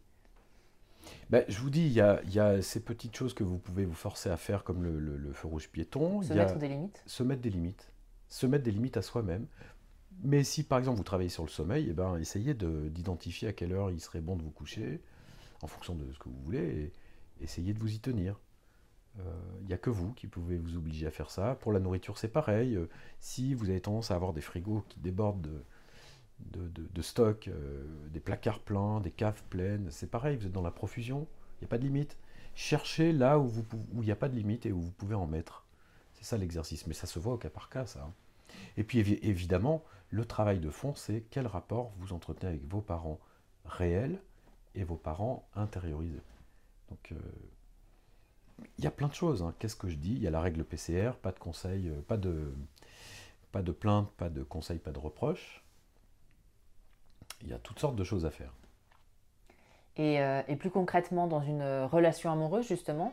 [1.30, 3.58] Ben, je vous dis, il y, a, il y, a, ces petites choses que vous
[3.58, 6.22] pouvez vous forcer à faire, comme le, le, feu rouge piéton.
[6.22, 7.92] Se il mettre des limites Se mettre des limites.
[8.28, 9.46] Se mettre des limites à soi-même.
[10.22, 13.72] Mais si par exemple vous travaillez sur le sommeil, eh ben, essayez d'identifier à quelle
[13.72, 15.00] heure il serait bon de vous coucher,
[15.62, 16.92] en fonction de ce que vous voulez, et
[17.40, 18.38] essayez de vous y tenir.
[19.16, 21.56] Il euh, n'y a que vous qui pouvez vous obliger à faire ça.
[21.56, 22.76] Pour la nourriture, c'est pareil.
[22.76, 22.88] Euh,
[23.18, 25.64] si vous avez tendance à avoir des frigos qui débordent de,
[26.53, 30.70] de, stock, euh, des placards pleins, des caves pleines, c'est pareil, vous êtes dans la
[30.70, 31.26] profusion,
[31.57, 32.16] il n'y a pas de limite.
[32.55, 33.51] Cherchez là où
[33.95, 35.64] il n'y a pas de limite et où vous pouvez en mettre.
[36.14, 38.03] C'est ça l'exercice, mais ça se voit au cas par cas, ça.
[38.03, 38.12] Hein.
[38.76, 43.20] Et puis évidemment, le travail de fond, c'est quel rapport vous entretenez avec vos parents
[43.64, 44.20] réels
[44.74, 46.22] et vos parents intériorisés.
[46.91, 47.16] Donc, euh,
[48.78, 49.43] il y a plein de choses.
[49.43, 49.55] Hein.
[49.59, 50.12] Qu'est-ce que je dis?
[50.12, 52.53] Il y a la règle PCR, pas de conseils, euh, pas de,
[53.53, 55.64] pas plainte, pas de conseils, pas de reproches.
[57.43, 58.53] Il y a toutes sortes de choses à faire.
[59.97, 63.12] Et, euh, plus concrètement, dans une relation amoureuse, justement,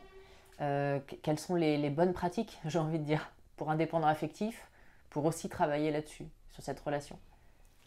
[0.57, 4.69] quelles sont les, les bonnes pratiques, j'ai envie de dire, pour un dépendant affectif,
[5.09, 7.17] pour aussi travailler là-dessus sur cette relation?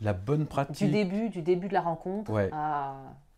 [0.01, 0.87] La bonne pratique.
[0.87, 2.33] Du début, du début de la rencontre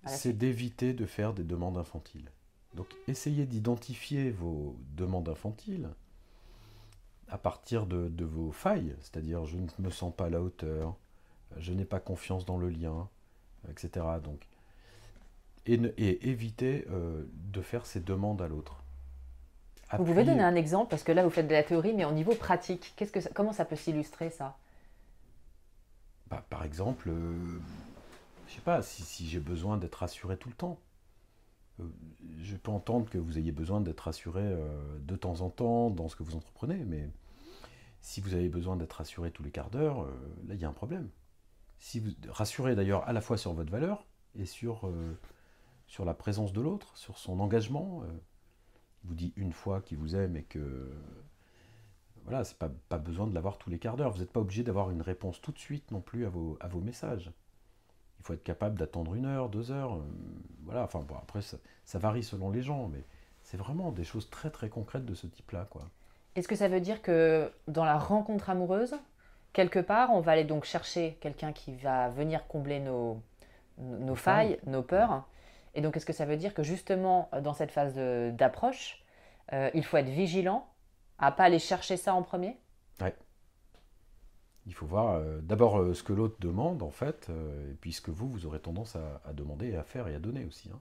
[0.07, 2.31] C'est d'éviter de faire des demandes infantiles.
[2.75, 5.91] Donc essayez d'identifier vos demandes infantiles
[7.29, 10.97] à partir de, vos failles, c'est-à-dire je ne me sens pas à la hauteur,
[11.59, 13.09] je n'ai pas confiance dans le lien,
[13.71, 14.07] etc.
[14.23, 14.47] Donc,
[15.67, 18.83] et, et éviter euh, de faire ces demandes à l'autre.
[19.99, 22.13] Vous pouvez donner un exemple, parce que là vous faites de la théorie, mais au
[22.13, 24.57] niveau pratique, qu'est-ce que comment ça peut s'illustrer ça?
[26.29, 27.61] Bah, Par exemple, je euh,
[28.49, 30.79] je sais pas, si, j'ai besoin d'être rassuré tout le temps.
[31.81, 31.85] Euh,
[32.41, 36.09] je peux entendre que vous ayez besoin d'être rassuré euh, de temps en temps dans
[36.09, 37.11] ce que vous entreprenez, mais
[38.01, 40.07] si vous avez besoin d'être rassuré tous les quarts d'heure,
[40.49, 41.09] là il y a un problème.
[41.83, 44.07] Si vous rassurez d'ailleurs à la fois sur votre valeur
[44.39, 44.89] et sur,
[45.89, 48.05] sur la présence de l'autre, sur son engagement
[49.05, 50.89] vous dit une fois qu'il vous aime et que
[52.25, 54.13] voilà, c'est pas, pas besoin de l'avoir tous les quarts d'heure.
[54.13, 56.69] Vous n'êtes pas obligé d'avoir une réponse tout de suite non plus à vos, à
[56.69, 57.33] vos messages.
[58.21, 59.95] Il faut être capable d'attendre une heure, deux heures.
[59.95, 60.03] Euh,
[60.63, 63.05] voilà, enfin bon, après ça, ça, varie selon les gens, mais
[63.43, 65.67] c'est vraiment des choses très très concrètes de ce type-là.
[65.69, 65.91] quoi.
[66.37, 68.95] Est-ce que ça veut dire que dans la rencontre amoureuse,
[69.53, 73.21] quelque part, on va aller donc chercher quelqu'un qui va venir combler nos,
[73.79, 75.25] nos failles, nos peurs
[75.75, 79.03] et donc, est-ce que ça veut dire que justement, euh, dans cette phase d'approche,
[79.53, 80.69] euh, il faut être vigilant
[81.19, 82.59] à pas aller chercher ça en premier?
[83.01, 83.09] Oui.
[84.67, 88.11] Il faut voir euh, d'abord ce que l'autre demande, en fait, et puis ce que
[88.11, 90.71] vous, vous aurez tendance à, demander, à faire et à donner aussi.
[90.73, 90.79] Hein.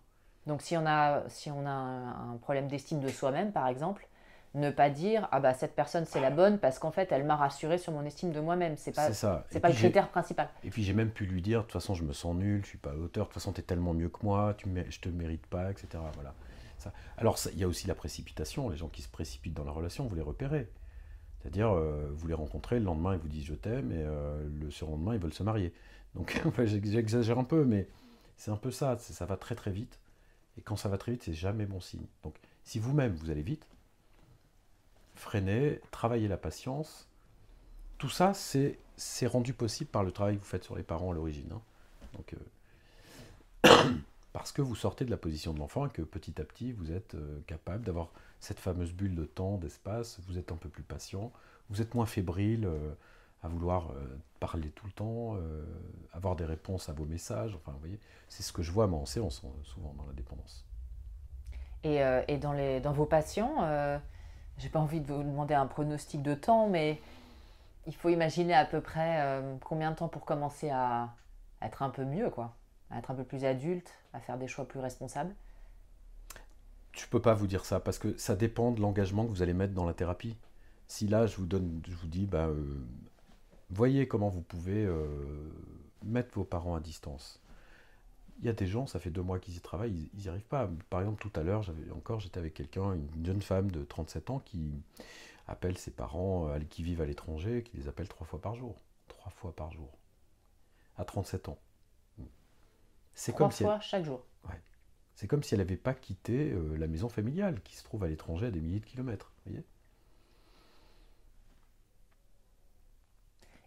[0.48, 4.08] Donc, si on a, si on a un problème d'estime de soi-même, par exemple,
[4.54, 7.38] ne pas dire ah bah cette personne c'est la bonne parce qu'en fait elle m'a
[7.38, 8.76] rassuré sur mon estime de moi-même.
[8.76, 10.50] C'est pas c'est pas le critère principal.
[10.64, 12.70] Et puis j'ai même pu lui dire de toute façon je me sens nul je
[12.70, 15.00] suis pas à hauteur de toute façon tu es tellement mieux que moi tu je
[15.00, 16.34] te mérite pas etc voilà.
[16.78, 16.92] Ça.
[17.18, 20.06] alors il y a aussi la précipitation les gens qui se précipitent dans la relation
[20.06, 20.70] vous les repérez.
[21.40, 24.70] C'est-à-dire euh, vous les rencontrez le lendemain ils vous disent je t'aime et euh, le
[24.70, 25.74] surlendemain ils veulent se marier.
[26.14, 27.88] Donc j'exagère un peu mais
[28.36, 30.00] c'est un peu ça ça va très très vite.
[30.58, 32.06] Et quand ça va très vite c'est jamais bon signe.
[32.24, 32.36] Donc
[32.66, 33.66] si vous-même vous allez vite
[35.22, 37.08] freiner, travailler la patience.
[38.00, 41.14] Tout ça, c'est rendu possible par le travail que vous faites sur les parents à
[41.14, 41.52] l'origine.
[41.54, 41.62] Hein.
[42.14, 42.36] Donc,
[43.66, 43.70] euh,
[44.34, 46.92] parce que vous sortez de la position de l'enfant et que petit à petit, vous
[46.92, 48.10] êtes euh, capable d'avoir
[48.40, 51.32] cette fameuse bulle de temps, d'espace, vous êtes un peu plus patient,
[51.70, 52.94] vous êtes moins fébrile euh,
[53.44, 53.94] à vouloir
[54.40, 55.36] parler tout le temps,
[56.14, 57.56] avoir des réponses à vos messages.
[57.56, 58.00] Enfin, vous voyez,
[58.30, 60.64] c'est ce que je vois moi en séance souvent dans la dépendance.
[61.84, 64.00] Et, et dans, les, dans vos patients,
[64.62, 67.02] j'ai pas envie de vous demander un pronostic de temps, mais
[67.88, 71.10] il faut imaginer à peu près euh, combien de temps pour commencer à
[71.64, 72.56] être un peu mieux, quoi,
[72.92, 75.34] à être un peu plus adulte, à faire des choix plus responsables.
[76.92, 79.54] Je peux pas vous dire ça parce que ça dépend de l'engagement que vous allez
[79.54, 80.38] mettre dans la thérapie.
[80.88, 82.86] Si là je vous donne, je vous dis, bah, euh,
[83.72, 85.08] voyez comment vous pouvez euh,
[86.04, 87.41] mettre vos parents à distance
[88.42, 90.48] il y a des gens, ça fait deux mois qu'ils y travaillent, ils n'y arrivent
[90.48, 90.70] pas.
[90.90, 94.32] Par exemple, tout à l'heure, j'avais encore, j'étais avec quelqu'un, une jeune femme de 37
[94.32, 94.82] ans qui
[95.48, 98.82] appelle ses parents euh, qui vivent à l'étranger, qui les appelle trois fois par jour.
[99.08, 99.92] Trois fois par jour.
[100.98, 101.60] À 37 ans.
[103.14, 104.26] C'est comme fois si chaque jour.
[104.46, 104.60] Ouais.
[105.14, 108.08] C'est comme si elle n'avait pas quitté euh, la maison familiale qui se trouve à
[108.08, 109.34] l'étranger à des milliers de kilomètres.
[109.46, 109.64] Voyez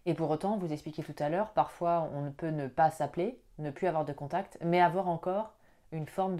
[0.05, 3.39] Et pour autant, vous expliquez tout à l'heure, parfois on ne peut ne pas s'appeler,
[3.57, 5.53] ne plus avoir de contact, mais avoir encore
[5.91, 6.37] une forme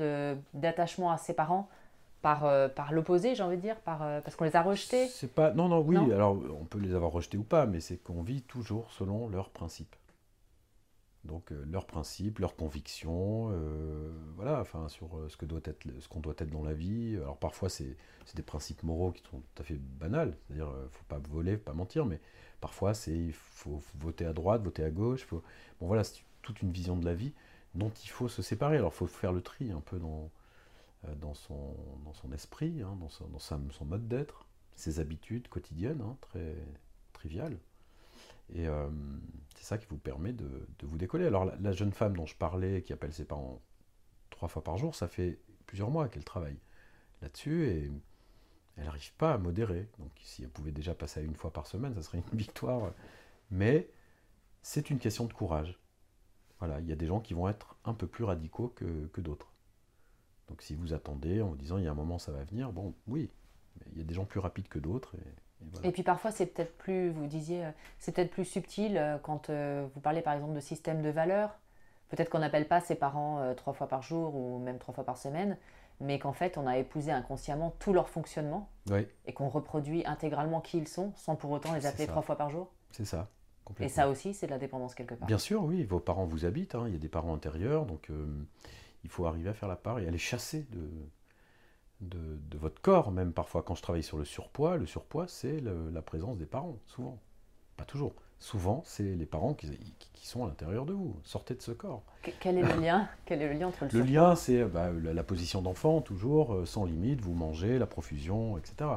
[0.53, 1.67] d'attachement à ses parents
[2.21, 5.07] par, euh, par l'opposé, j'ai envie de dire, par, euh, parce qu'on les a rejetés.
[5.07, 7.97] C'est pas, non, non, oui, alors on peut les avoir rejetés ou pas, mais c'est
[7.97, 9.95] qu'on vit toujours selon leurs principes.
[11.23, 13.51] Donc leurs principes, leurs convictions,
[14.35, 17.17] voilà, enfin sur ce que doit être, ce qu'on doit être dans la vie.
[17.19, 17.97] Alors parfois c'est
[18.35, 21.73] des principes moraux qui sont tout à fait banals, c'est-à-dire faut pas voler, faut pas
[21.73, 22.19] mentir, mais
[22.61, 25.27] parfois c'est il faut, voter à droite, voter à gauche.
[25.29, 25.41] Bon
[25.87, 27.33] voilà, c'est toute une vision de la vie
[27.73, 28.77] dont il faut se séparer.
[28.77, 30.29] Alors il faut faire le tri un peu dans
[31.17, 36.01] dans son, dans son esprit, hein, dans, son, dans son mode d'être, ses habitudes quotidiennes,
[36.01, 36.55] hein, très
[37.13, 37.59] triviales.
[38.53, 38.89] Et euh,
[39.55, 41.25] c'est ça qui vous permet de, vous décoller.
[41.25, 43.61] Alors la, jeune femme dont je parlais, qui appelle ses parents
[44.29, 46.59] trois fois par jour, ça fait plusieurs mois qu'elle travaille
[47.21, 47.91] là-dessus et
[48.77, 49.87] elle n'arrive pas à modérer.
[49.99, 52.91] Donc si elle pouvait déjà passer à une fois par semaine, ça serait une victoire.
[53.51, 53.89] Mais
[54.61, 55.79] c'est une question de courage.
[56.59, 59.51] Voilà, il y a des gens qui vont être un peu plus radicaux que, d'autres.
[60.47, 62.71] Donc si vous attendez en vous disant il y a un moment ça va venir,
[62.71, 63.29] bon oui,
[63.79, 65.15] mais il y a des gens plus rapides que d'autres.
[65.83, 69.49] Et, puis parfois c'est peut-être plus, vous disiez, euh, c'est peut-être plus subtil euh, quand
[69.49, 71.57] euh, vous parlez par exemple de système de valeurs.
[72.09, 75.17] Peut-être qu'on n'appelle pas ses parents trois fois par jour ou même trois fois par
[75.17, 75.57] semaine,
[75.99, 78.69] mais qu'en fait on a épousé inconsciemment tout leur fonctionnement
[79.25, 82.49] et qu'on reproduit intégralement qui ils sont sans pour autant les appeler trois fois par
[82.49, 82.71] jour.
[82.91, 83.29] C'est ça.
[83.79, 85.27] Et ça aussi, c'est de la dépendance quelque part.
[85.27, 85.83] Bien sûr, oui.
[85.83, 86.75] Vos parents vous habitent.
[86.75, 86.83] Hein.
[86.85, 88.11] Il y a des parents intérieurs, donc
[89.03, 90.87] il faut arriver à faire la part et aller chasser de,
[92.01, 96.01] de, votre corps, même parfois quand je travaille sur le surpoids, le surpoids c'est la
[96.01, 97.19] présence des parents, souvent.
[97.77, 98.13] Pas toujours.
[98.39, 99.67] Souvent, c'est les parents qui,
[100.21, 101.15] sont à l'intérieur de vous.
[101.23, 102.03] Sortez de ce corps.
[102.39, 105.23] Quel est le lien Quel est le lien entre le Le lien, c'est bah, la,
[105.23, 108.89] position d'enfant, toujours, euh, sans limite, vous mangez, la profusion, etc.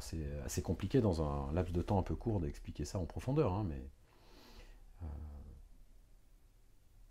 [0.00, 3.52] c'est assez compliqué dans un laps de temps un peu court d'expliquer ça en profondeur,
[3.52, 3.82] hein, mais
[5.02, 5.06] euh,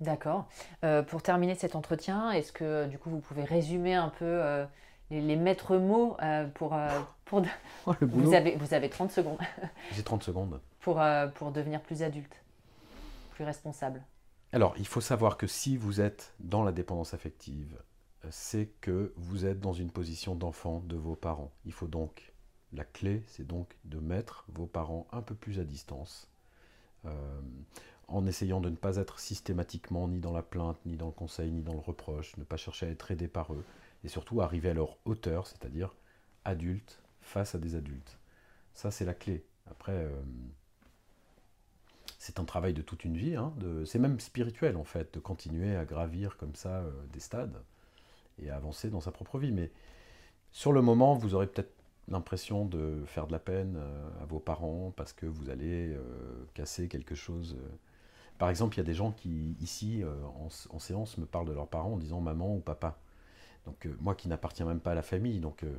[0.01, 0.47] D'accord.
[0.83, 4.65] Euh, pour terminer cet entretien, est-ce que du coup vous pouvez résumer un peu euh,
[5.11, 6.75] les, maîtres mots euh, pour...
[7.25, 7.43] pour
[7.85, 9.37] oh, vous, avez, vous avez 30 secondes.
[9.91, 10.59] J'ai 30 secondes.
[10.81, 11.01] Pour,
[11.35, 12.43] pour devenir plus adulte,
[13.31, 14.03] plus responsable.
[14.51, 17.77] Alors, il faut savoir que si vous êtes dans la dépendance affective,
[18.29, 21.51] c'est que vous êtes dans une position d'enfant de vos parents.
[21.65, 22.33] Il faut donc,
[22.73, 26.27] la clé, c'est donc de mettre vos parents un peu plus à distance
[28.11, 31.51] en essayant de ne pas être systématiquement ni dans la plainte, ni dans le conseil,
[31.51, 33.63] ni dans le reproche, ne pas chercher à être aidé par eux,
[34.03, 35.95] et surtout arriver à leur hauteur, c'est-à-dire
[36.43, 38.19] adultes face à des adultes.
[38.73, 39.45] Ça, c'est la clé.
[39.69, 40.21] Après, euh,
[42.21, 43.53] c'est un travail de toute une vie, hein,
[43.85, 47.61] c'est même spirituel en fait, de continuer à gravir comme ça euh, des stades
[48.41, 49.51] et à avancer dans sa propre vie.
[49.51, 49.71] Mais
[50.51, 51.73] sur le moment, vous aurez peut-être
[52.07, 55.95] l'impression de faire de la peine euh, à vos parents parce que vous allez
[56.53, 57.57] casser quelque chose
[58.41, 60.15] par exemple, il y a des gens qui, ici, euh,
[60.71, 62.97] en, séance, me parlent de leurs parents en disant maman ou papa.
[63.67, 65.77] Donc, euh, moi qui n'appartiens même pas à la famille, donc euh,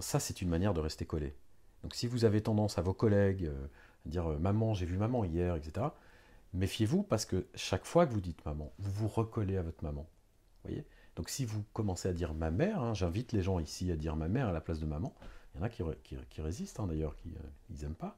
[0.00, 1.36] ça, c'est une manière de rester collé.
[1.84, 3.48] Donc, si vous avez tendance à vos collègues
[4.06, 5.86] dire maman, j'ai vu maman hier, etc.,
[6.52, 10.06] méfiez-vous parce que chaque fois que vous dites maman, vous vous recollez à votre maman.
[10.64, 10.84] voyez?
[11.16, 14.16] Donc, si vous commencez à dire ma mère, hein, j'invite les gens ici à dire
[14.16, 15.14] ma mère à la place de maman.
[15.54, 17.34] Il y en a qui, résistent hein, d'ailleurs, qui
[17.82, 18.16] n'aiment pas.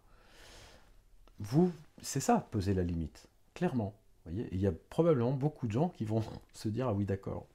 [1.41, 3.29] Vous, c'est ça, peser la limite.
[3.55, 3.95] Clairement.
[4.25, 4.49] Voyez?
[4.53, 6.23] Il y a probablement beaucoup de gens qui vont
[6.53, 7.47] se dire Ah oui, d'accord.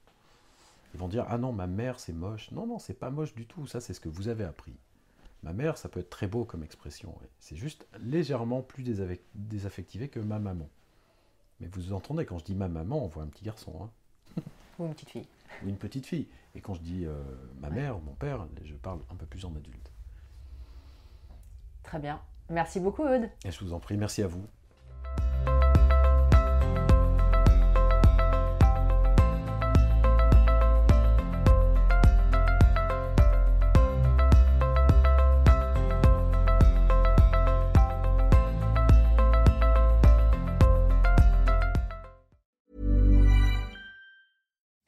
[0.94, 2.50] Ils vont dire Ah non, ma mère, c'est moche.
[2.50, 3.66] Non, non, c'est pas moche du tout.
[3.66, 4.76] Ça, c'est ce que vous avez appris.
[5.42, 7.16] Ma mère, ça peut être très beau comme expression.
[7.38, 8.82] C'est juste légèrement plus
[9.34, 10.68] désaffectivé que ma maman.
[11.60, 13.72] Mais vous entendez, quand je dis ma maman, on voit un petit garçon.
[13.82, 14.42] Hein.
[14.78, 15.26] Ou une petite fille.
[15.64, 16.28] Ou une petite fille.
[16.54, 17.22] Et quand je dis euh,
[17.60, 19.92] ma mère ou mon père, je parle un peu plus en adulte.
[21.82, 22.20] Très bien.
[22.50, 23.28] Merci beaucoup, Aude.
[23.44, 24.46] Et je vous en prie, merci à vous.